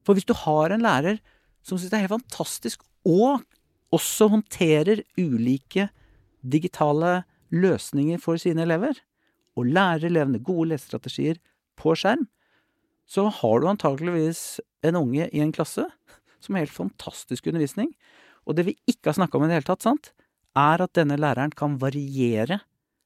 [0.04, 1.20] For hvis du har en lærer
[1.64, 3.44] som syns det er helt fantastisk, og
[3.94, 5.88] også håndterer ulike
[6.44, 7.24] digitale
[7.54, 8.98] løsninger for sine elever,
[9.56, 11.40] og lærer elevene gode lesestrategier
[11.80, 12.26] på skjerm,
[13.08, 15.86] så har du antakeligvis en unge i en klasse
[16.44, 17.92] som har helt fantastisk undervisning.
[18.48, 20.12] Og det vi ikke har snakka om i det hele tatt, sant,
[20.58, 22.60] er at denne læreren kan variere,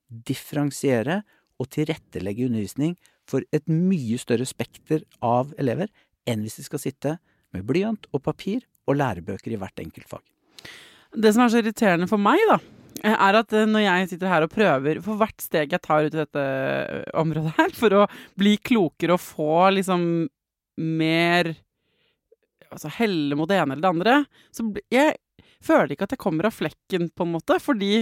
[0.07, 1.21] differensiere
[1.59, 2.95] og tilrettelegge undervisning
[3.27, 5.91] for et mye større spekter av elever
[6.27, 7.17] enn hvis de skal sitte
[7.55, 10.23] med blyant og papir og lærebøker i hvert enkelt fag.
[11.15, 12.57] Det som er så irriterende for meg, da,
[13.07, 16.23] er at når jeg sitter her og prøver For hvert steg jeg tar ut i
[16.23, 16.45] dette
[17.17, 18.07] området her, for å
[18.39, 20.03] bli klokere og få liksom
[20.81, 21.53] mer
[22.67, 24.15] Altså helle mot det ene eller det andre,
[24.51, 25.13] så jeg
[25.63, 27.55] føler ikke at jeg kommer av flekken, på en måte.
[27.63, 28.01] Fordi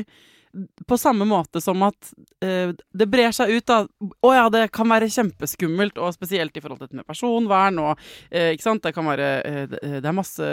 [0.87, 2.11] på samme måte som at
[2.43, 3.83] eh, det brer seg ut, da.
[4.23, 7.91] Å ja, det kan være kjempeskummelt, og spesielt i forhold til dette med personvern og
[8.29, 8.83] eh, Ikke sant.
[8.85, 10.49] Det kan være eh, det, er masse,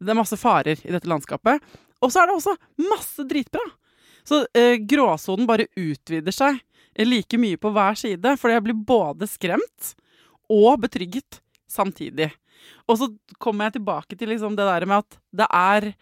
[0.00, 1.62] det er masse farer i dette landskapet.
[2.02, 2.56] Og så er det også
[2.90, 3.64] masse dritbra.
[4.28, 6.60] Så eh, gråsonen bare utvider seg
[7.02, 9.92] like mye på hver side, fordi jeg blir både skremt
[10.52, 11.40] og betrygget
[11.70, 12.28] samtidig.
[12.90, 13.08] Og så
[13.42, 15.92] kommer jeg tilbake til liksom det der med at det er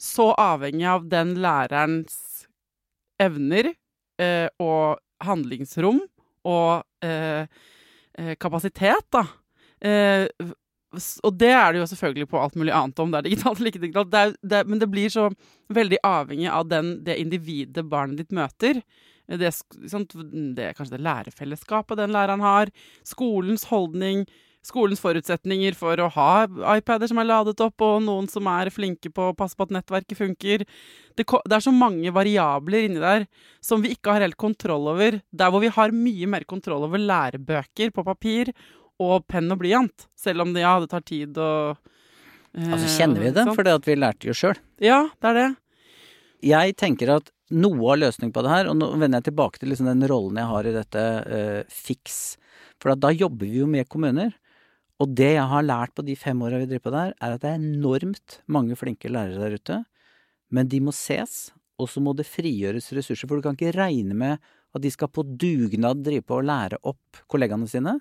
[0.00, 2.29] så avhengig av den lærerens
[3.20, 3.72] evner
[4.20, 6.00] eh, og handlingsrom
[6.48, 7.44] og eh,
[8.18, 9.26] eh kapasitet, da.
[9.80, 10.26] Eh,
[11.22, 13.70] og det er det jo selvfølgelig på alt mulig annet om det er digitalt eller
[13.70, 14.10] ikke digitalt.
[14.10, 15.28] Det er, det, men det blir så
[15.70, 18.82] veldig avhengig av den, det individet barnet ditt møter.
[19.30, 19.52] Det,
[19.86, 20.16] sånt,
[20.56, 22.72] det kanskje det lærerfellesskapet den læreren har.
[23.06, 24.24] Skolens holdning
[24.66, 26.32] skolens forutsetninger for å ha
[26.76, 29.74] iPader som er ladet opp, og noen som er flinke på å passe på at
[29.74, 30.66] nettverket funker.
[31.16, 33.26] Det, det, er så mange variabler inni der
[33.64, 35.20] som vi ikke har helt kontroll over.
[35.30, 38.52] Der hvor vi har mye mer kontroll over lærebøker på papir
[39.00, 40.06] og penn og blyant.
[40.18, 41.80] Selv om det, ja, det tar tid og
[42.52, 44.60] eh, Altså kjenner vi det, for det at vi lærte jo sjøl.
[44.84, 45.50] Ja, det er det.
[46.50, 49.72] Jeg tenker at noe av løsningen på det her, og nå vender jeg tilbake til
[49.72, 52.20] liksom den rollen jeg har i dette uh, fiks,
[52.80, 54.30] for da jobber vi jo med kommuner.
[55.00, 57.42] Og det jeg har lært på de fem åra vi driver på der, er at
[57.42, 59.78] det er enormt mange flinke lærere der ute.
[60.52, 63.28] Men de må ses, og så må det frigjøres ressurser.
[63.28, 64.36] For du kan ikke regne med
[64.76, 67.96] at de skal på dugnad drive på å lære opp kollegaene sine.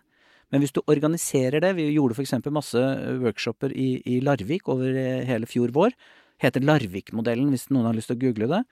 [0.50, 2.34] Men hvis du organiserer det Vi gjorde f.eks.
[2.50, 2.82] masse
[3.22, 4.98] workshoper i, i, Larvik over
[5.30, 5.94] hele fjor vår.
[6.42, 8.64] Heter Larvik-modellen, hvis noen har lyst til å google det.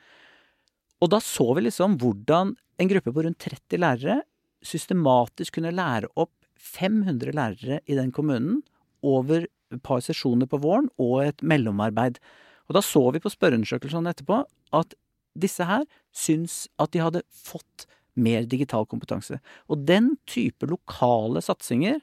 [1.04, 4.22] Og da så vi liksom hvordan en gruppe på rundt 30 lærere
[4.66, 8.62] systematisk kunne lære opp 500 lærere i den kommunen
[9.06, 12.20] over et par sesjoner på våren og et mellomarbeid.
[12.68, 14.42] Og da så vi på spørreundersøkelsene etterpå
[14.78, 14.96] at
[15.38, 15.86] disse her
[16.16, 17.88] syns at de hadde fått
[18.18, 19.40] mer digital kompetanse.
[19.70, 22.00] Og den type lokale satsinger,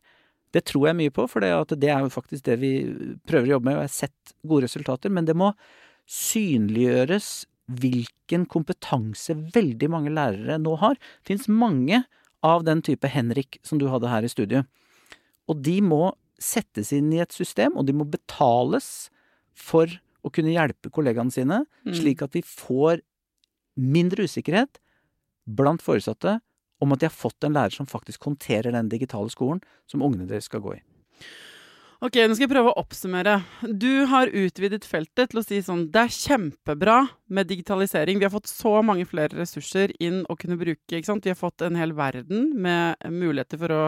[0.55, 1.51] det tror jeg mye på, for det
[1.91, 2.75] er jo faktisk det vi
[3.27, 5.11] prøver å jobbe med, og jeg har sett gode resultater.
[5.11, 5.51] Men det må
[6.07, 7.33] synliggjøres
[7.81, 10.99] hvilken kompetanse veldig mange lærere nå har.
[11.25, 12.05] Det fins mange
[12.45, 14.65] av den type Henrik som du hadde her i studio.
[15.49, 19.09] Og de må settes inn i et system, og de må betales
[19.55, 19.89] for
[20.25, 21.95] å kunne hjelpe kollegaene sine, mm.
[21.97, 23.03] slik at vi får
[23.81, 24.81] mindre usikkerhet
[25.45, 26.39] blant foresatte
[26.83, 30.29] om at de har fått en lærer som faktisk håndterer den digitale skolen som ungene
[30.29, 30.81] deres skal gå i.
[32.05, 33.39] Ok, nå skal jeg prøve å oppsummere.
[33.65, 36.99] Du har utvidet feltet til å si sånn Det er kjempebra
[37.33, 38.19] med digitalisering.
[38.21, 40.99] Vi har fått så mange flere ressurser inn å kunne bruke.
[40.99, 41.25] ikke sant?
[41.25, 43.83] Vi har fått en hel verden med muligheter for å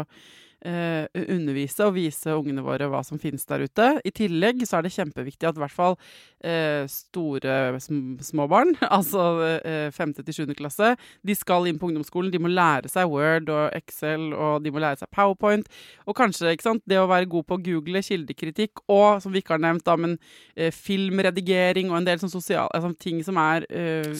[0.64, 3.88] eh, undervise og vise ungene våre hva som finnes der ute.
[4.06, 5.96] I tillegg så er det kjempeviktig at i hvert fall
[6.44, 9.26] eh, store små barn, altså
[9.58, 10.54] eh, femte til 7.
[10.58, 10.94] klasse,
[11.26, 12.32] de skal inn på ungdomsskolen.
[12.32, 15.68] De må lære seg Word og Excel, og de må lære seg PowerPoint.
[16.06, 19.42] Og kanskje ikke sant, det å være god på å google, kildekritikk og, som vi
[19.42, 20.16] ikke har nevnt, da, men
[20.54, 24.10] eh, filmredigering og en del sånn sosial, altså, ting som er eh,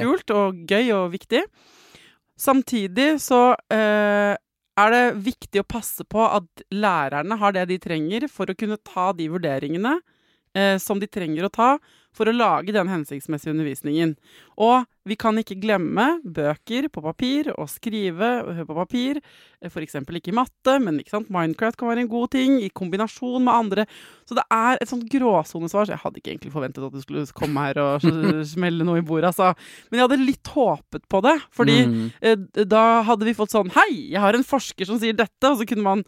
[0.00, 1.44] kult og gøy og viktig.
[2.40, 4.32] Samtidig så eh,
[4.80, 8.80] er det viktig å passe på at lærerne har det de trenger for å kunne
[8.86, 9.96] ta de vurderingene
[10.56, 11.70] eh, som de trenger å ta
[12.16, 14.16] for å lage den hensiktsmessige undervisningen.
[14.60, 18.30] Og vi kan ikke glemme bøker på papir og skrive
[18.66, 19.20] på papir.
[19.64, 19.96] F.eks.
[20.02, 21.00] ikke i matte, men?
[21.32, 23.86] Minecraft kan være en god ting i kombinasjon med andre.
[24.28, 25.86] Så det er et sånt gråsonesvar.
[25.86, 28.04] Så jeg hadde ikke egentlig forventet at du skulle komme her og
[28.54, 29.54] smelle noe i bordet, altså.
[29.88, 31.36] Men jeg hadde litt håpet på det.
[31.56, 32.02] Fordi mm.
[32.20, 35.60] eh, da hadde vi fått sånn Hei, jeg har en forsker som sier dette, og
[35.60, 36.04] så kunne man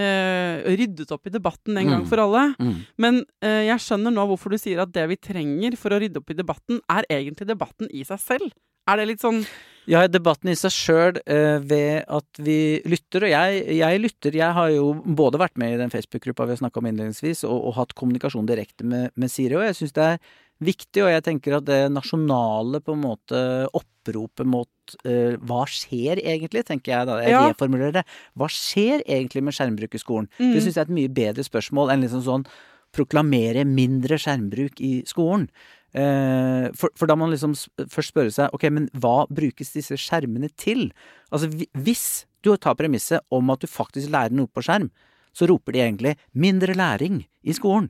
[0.00, 2.08] eh, ryddet opp i debatten en gang mm.
[2.10, 2.44] for alle.
[2.58, 2.76] Mm.
[3.02, 6.22] Men uh, jeg skjønner nå hvorfor du sier at det vi trenger for å rydde
[6.22, 8.54] opp i debatten, er egentlig debatten i seg selv.
[8.90, 9.44] Er det litt sånn
[9.86, 13.26] Ja, debatten i seg sjøl uh, ved at vi lytter.
[13.26, 14.38] Og jeg, jeg, lytter.
[14.38, 17.56] Jeg har jo både vært med i den Facebook-gruppa vi har snakka om innledningsvis, og,
[17.58, 19.58] og, hatt kommunikasjon direkte med, med Siri.
[19.58, 20.22] Og jeg syns det er
[20.62, 23.42] viktig, og jeg tenker at det nasjonale på en måte
[23.74, 27.20] oppropet mot uh, hva skjer egentlig, tenker jeg da.
[27.24, 27.44] Jeg ja.
[27.50, 28.04] reformulerer det.
[28.38, 30.28] Hva skjer egentlig med skjermbruk i skolen?
[30.38, 30.52] Mm.
[30.54, 32.46] Det syns jeg er et mye bedre spørsmål enn liksom sånn
[32.92, 35.48] proklamere mindre skjermbruk i skolen.
[35.92, 37.54] Eh, for, for da må man liksom
[37.92, 40.88] først spørre seg ok, men hva brukes disse skjermene til?
[41.32, 44.88] Altså hvis du tar premisset om at du faktisk lærer noe på skjerm,
[45.32, 47.88] så roper de egentlig 'mindre læring i skolen'.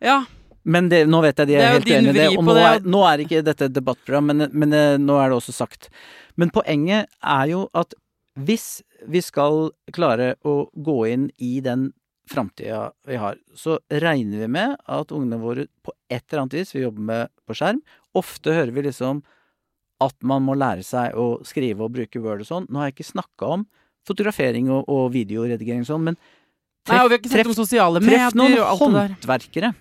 [0.00, 0.26] Ja,
[0.62, 2.64] Men det, nå vet jeg de er, er helt din i det, og nå det,
[2.68, 5.88] er, nå er ikke dette et debattprogram, men, men eh, nå er det også sagt.
[6.36, 7.96] Men poenget er jo at
[8.40, 11.88] hvis vi skal klare å gå inn i den
[12.30, 16.74] framtida vi har, så regner vi med at ungene våre på et eller annet vis
[16.76, 17.80] vil jobbe med på skjerm.
[18.18, 19.24] Ofte hører vi liksom
[20.00, 22.68] at man må lære seg å skrive og bruke Word og sånn.
[22.70, 23.66] Nå har jeg ikke snakka om
[24.08, 26.20] fotografering og, og videoredigering og sånn, men
[26.88, 29.74] Nei, og vi har ikke treff, om sosiale treff noen håndverkere.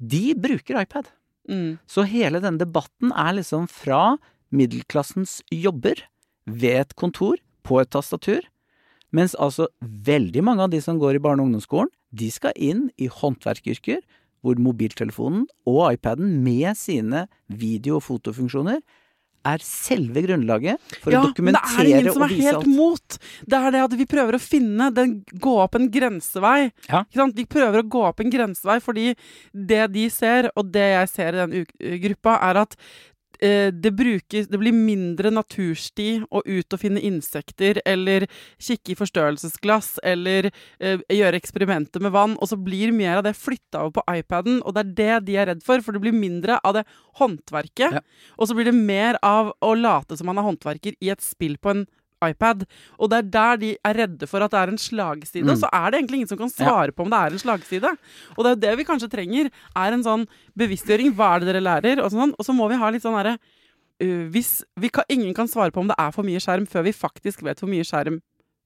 [0.00, 1.10] De bruker iPad.
[1.48, 1.78] Mm.
[1.86, 4.16] Så hele denne debatten er liksom fra
[4.50, 6.02] middelklassens jobber
[6.46, 8.40] ved et kontor på et tastatur,
[9.14, 12.88] mens altså veldig mange av de som går i barne- og ungdomsskolen, de skal inn
[12.98, 14.00] i håndverkeryrker,
[14.40, 18.80] hvor mobiltelefonen og iPaden med sine video- og fotofunksjoner
[19.48, 22.70] er selve grunnlaget for ja, å men det er ingen som er helt alt.
[22.70, 23.18] mot.
[23.48, 26.70] Det er det at vi prøver å finne den, Gå opp en grensevei.
[26.88, 27.04] Ja.
[27.06, 27.38] Ikke sant?
[27.38, 29.06] Vi prøver å gå opp en grensevei fordi
[29.52, 32.76] det de ser, og det jeg ser i den gruppa, er at
[33.40, 38.26] det, brukes, det blir mindre natursti å ut og finne insekter, eller
[38.60, 43.36] kikke i forstørrelsesglass, eller eh, gjøre eksperimenter med vann, og så blir mer av det
[43.38, 46.16] flytta over på iPaden, og det er det de er redd for, for det blir
[46.16, 46.84] mindre av det
[47.20, 48.02] håndverket, Ja.
[48.38, 51.56] og så blir det mer av å late som man er håndverker i et spill
[51.58, 51.86] på en
[52.24, 52.64] iPad.
[52.98, 55.44] Og det er der de er redde for at det er en slagside.
[55.44, 55.54] Mm.
[55.54, 57.94] Og så er det egentlig ingen som kan svare på om det er en slagside.
[58.36, 60.26] Og det er jo det vi kanskje trenger, er en sånn
[60.58, 61.14] bevisstgjøring.
[61.16, 62.04] Hva er det dere lærer?
[62.04, 62.34] Og, sånn.
[62.36, 65.74] og så må vi ha litt sånn herre uh, Hvis vi kan, ingen kan svare
[65.74, 68.20] på om det er for mye skjerm før vi faktisk vet hvor mye skjerm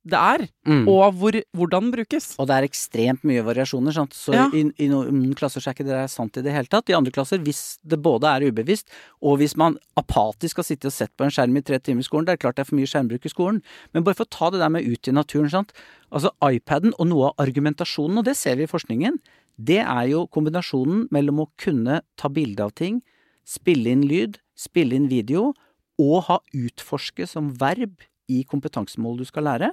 [0.07, 0.87] det er, Mm.
[0.89, 2.35] og hvor, hvordan den brukes.
[2.39, 4.13] Og det er ekstremt mye variasjoner, sant?
[4.13, 4.47] så Ja.
[4.53, 6.89] i, i noen klasser er ikke det sant i det hele tatt.
[6.91, 8.89] I andre klasser, hvis det både er ubevisst,
[9.23, 12.09] og hvis man apatisk har sittet og sett på en skjerm i tre timer i
[12.09, 13.63] skolen, det er klart det er for mye skjermbruk i skolen.
[13.95, 15.73] Men bare for å ta det der med ut i naturen, sant.
[16.13, 19.19] Altså iPaden og noe av argumentasjonen, og det ser vi i forskningen,
[19.57, 23.01] det er jo kombinasjonen mellom å kunne ta bilde av ting,
[23.47, 25.55] spille inn lyd, spille inn video,
[25.99, 29.73] og ha utforske som verb i kompetansemål du skal lære.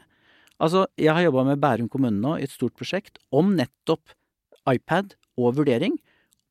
[0.62, 4.14] Altså, jeg har jobba med Bærum kommune nå i et stort prosjekt om nettopp
[4.70, 5.96] iPad og vurdering,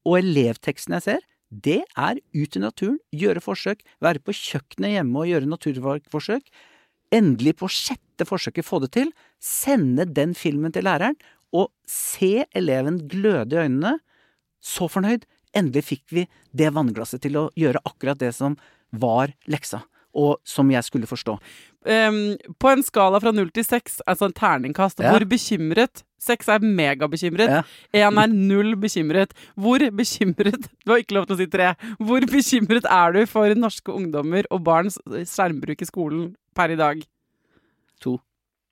[0.03, 5.23] og elevteksten jeg ser, det er ut i naturen, gjøre forsøk, være på kjøkkenet hjemme
[5.23, 6.47] og gjøre naturforsøk.
[7.15, 11.19] Endelig på sjette forsøket få det til, sende den filmen til læreren,
[11.55, 13.99] og se eleven gløde i øynene.
[14.63, 15.27] Så fornøyd!
[15.51, 16.23] Endelig fikk vi
[16.55, 18.55] det vannglasset til å gjøre akkurat det som
[18.95, 19.81] var leksa,
[20.15, 21.35] og som jeg skulle forstå.
[21.89, 25.15] Um, på en skala fra null til seks, altså en terningkast, Ja.
[25.15, 27.49] hvor bekymret Seks er megabekymret.
[27.49, 27.63] Ja.
[27.97, 29.33] Én er null bekymret.
[29.57, 31.71] Hvor bekymret Du har ikke lov til å si tre.
[31.97, 37.01] Hvor bekymret er du for norske ungdommer og barns skjermbruk i skolen per i dag?
[38.05, 38.19] To.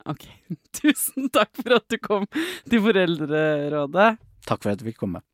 [0.05, 0.29] Ok.
[0.77, 2.29] Tusen takk for at du kom
[2.69, 4.11] til Foreldrerådet.
[4.49, 5.25] Takk for at du fikk komme.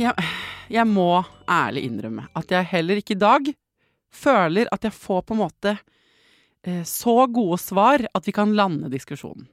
[0.00, 0.28] Jeg,
[0.72, 1.10] jeg må
[1.50, 3.50] ærlig innrømme at jeg heller ikke i dag
[4.12, 5.74] føler at jeg får på en måte
[6.66, 9.48] eh, så gode svar at vi kan lande diskusjonen.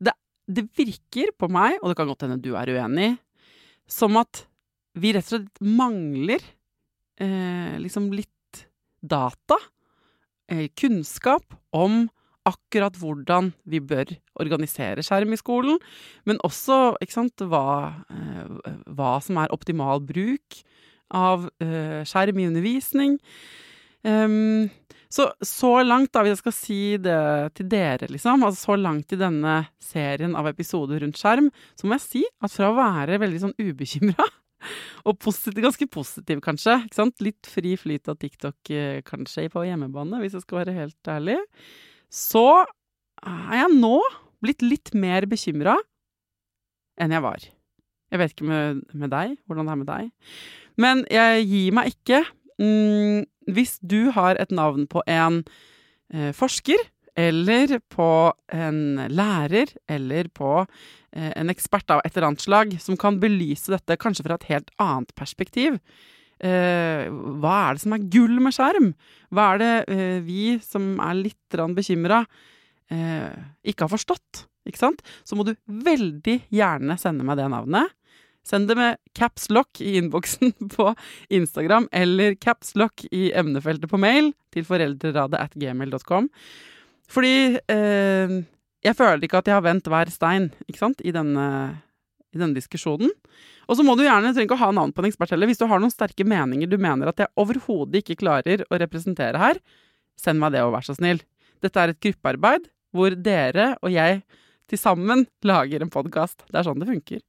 [0.00, 0.14] Det,
[0.48, 3.12] det virker på meg, og det kan godt hende du er uenig,
[3.90, 4.44] som at
[5.00, 6.42] vi rett og slett mangler
[7.20, 8.64] eh, liksom litt
[9.00, 9.58] data,
[10.50, 12.08] eh, kunnskap om
[12.50, 15.80] akkurat hvordan vi bør organisere skjerm i skolen,
[16.28, 20.60] men også sant, hva, eh, hva som er optimal bruk
[21.10, 23.18] av eh, skjerm i undervisning.
[24.06, 24.70] Um,
[25.10, 27.20] så, så langt, da, hvis jeg skal si det
[27.58, 31.98] til dere, liksom, altså så langt i denne serien av episoder rundt skjerm, så må
[31.98, 34.28] jeg si at fra å være veldig sånn ubekymra
[35.08, 36.78] og positiv, ganske positiv, kanskje.
[37.26, 41.40] Litt fri flyt av TikTok, eh, kanskje, på hjemmebane, hvis jeg skal være helt ærlig.
[42.10, 42.46] Så
[43.22, 43.96] er jeg nå
[44.42, 45.76] blitt litt mer bekymra
[47.00, 47.42] enn jeg var.
[48.10, 50.08] Jeg vet ikke med, med deg, hvordan det er med deg.
[50.80, 52.22] Men jeg gir meg ikke.
[52.60, 55.42] Mm, hvis du har et navn på en
[56.12, 56.82] eh, forsker,
[57.18, 58.10] eller på
[58.54, 58.80] en
[59.10, 63.98] lærer, eller på eh, en ekspert av et eller annet slag, som kan belyse dette
[64.00, 65.78] kanskje fra et helt annet perspektiv,
[66.40, 68.92] hva er det som er gull med skjerm?
[69.34, 72.22] Hva er det eh, vi som er litt bekymra,
[72.90, 73.30] eh,
[73.62, 74.46] ikke har forstått?
[74.68, 75.02] Ikke sant?
[75.24, 77.96] Så må du veldig gjerne sende meg det navnet
[78.46, 80.94] Send det med capslock i innboksen på
[81.28, 86.30] Instagram eller capslock i emnefeltet på mail til foreldreradet at gmail.com.
[87.10, 88.34] Fordi eh,
[88.80, 91.46] jeg føler ikke at jeg har vendt hver stein ikke sant, i denne,
[92.34, 93.10] i denne diskusjonen.
[93.66, 95.60] Og så må du gjerne, trenger ikke å ha navn på en ekspert heller, hvis
[95.60, 99.60] du har noen sterke meninger du mener at jeg overhodet ikke klarer å representere her,
[100.18, 101.22] send meg det og vær så snill.
[101.60, 104.22] Dette er et gruppearbeid hvor dere og jeg
[104.70, 106.44] til sammen lager en podkast.
[106.48, 107.22] Det er sånn det funker.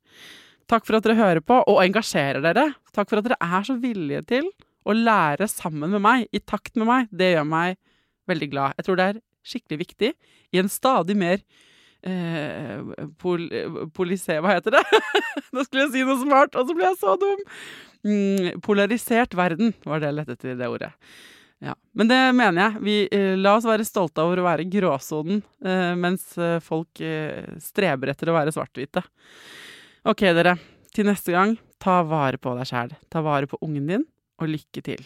[0.69, 2.69] Takk for at dere hører på og engasjerer dere.
[2.95, 4.51] Takk for at dere er så villige til
[4.87, 7.09] å lære sammen med meg, i takt med meg.
[7.11, 7.77] Det gjør meg
[8.29, 8.77] veldig glad.
[8.77, 9.19] Jeg tror det er
[9.51, 10.13] skikkelig viktig
[10.53, 11.41] i en stadig mer
[12.07, 13.45] eh, pol,
[13.95, 14.39] polise...
[14.41, 15.01] Hva heter det?
[15.53, 17.43] Nå skulle jeg si noe smart, og så ble jeg så dum!
[18.01, 20.89] Mm, polarisert verden var det jeg lette etter, det ordet.
[21.61, 22.81] Ja, Men det mener jeg.
[22.81, 27.51] Vi, eh, la oss være stolte over å være gråsonen, eh, mens eh, folk eh,
[27.61, 29.03] streber etter å være svart-hvite.
[30.09, 30.55] Ok, dere.
[30.91, 32.95] Til neste gang, ta vare på deg sjæl.
[33.13, 34.07] Ta vare på ungen din,
[34.41, 35.05] og lykke til.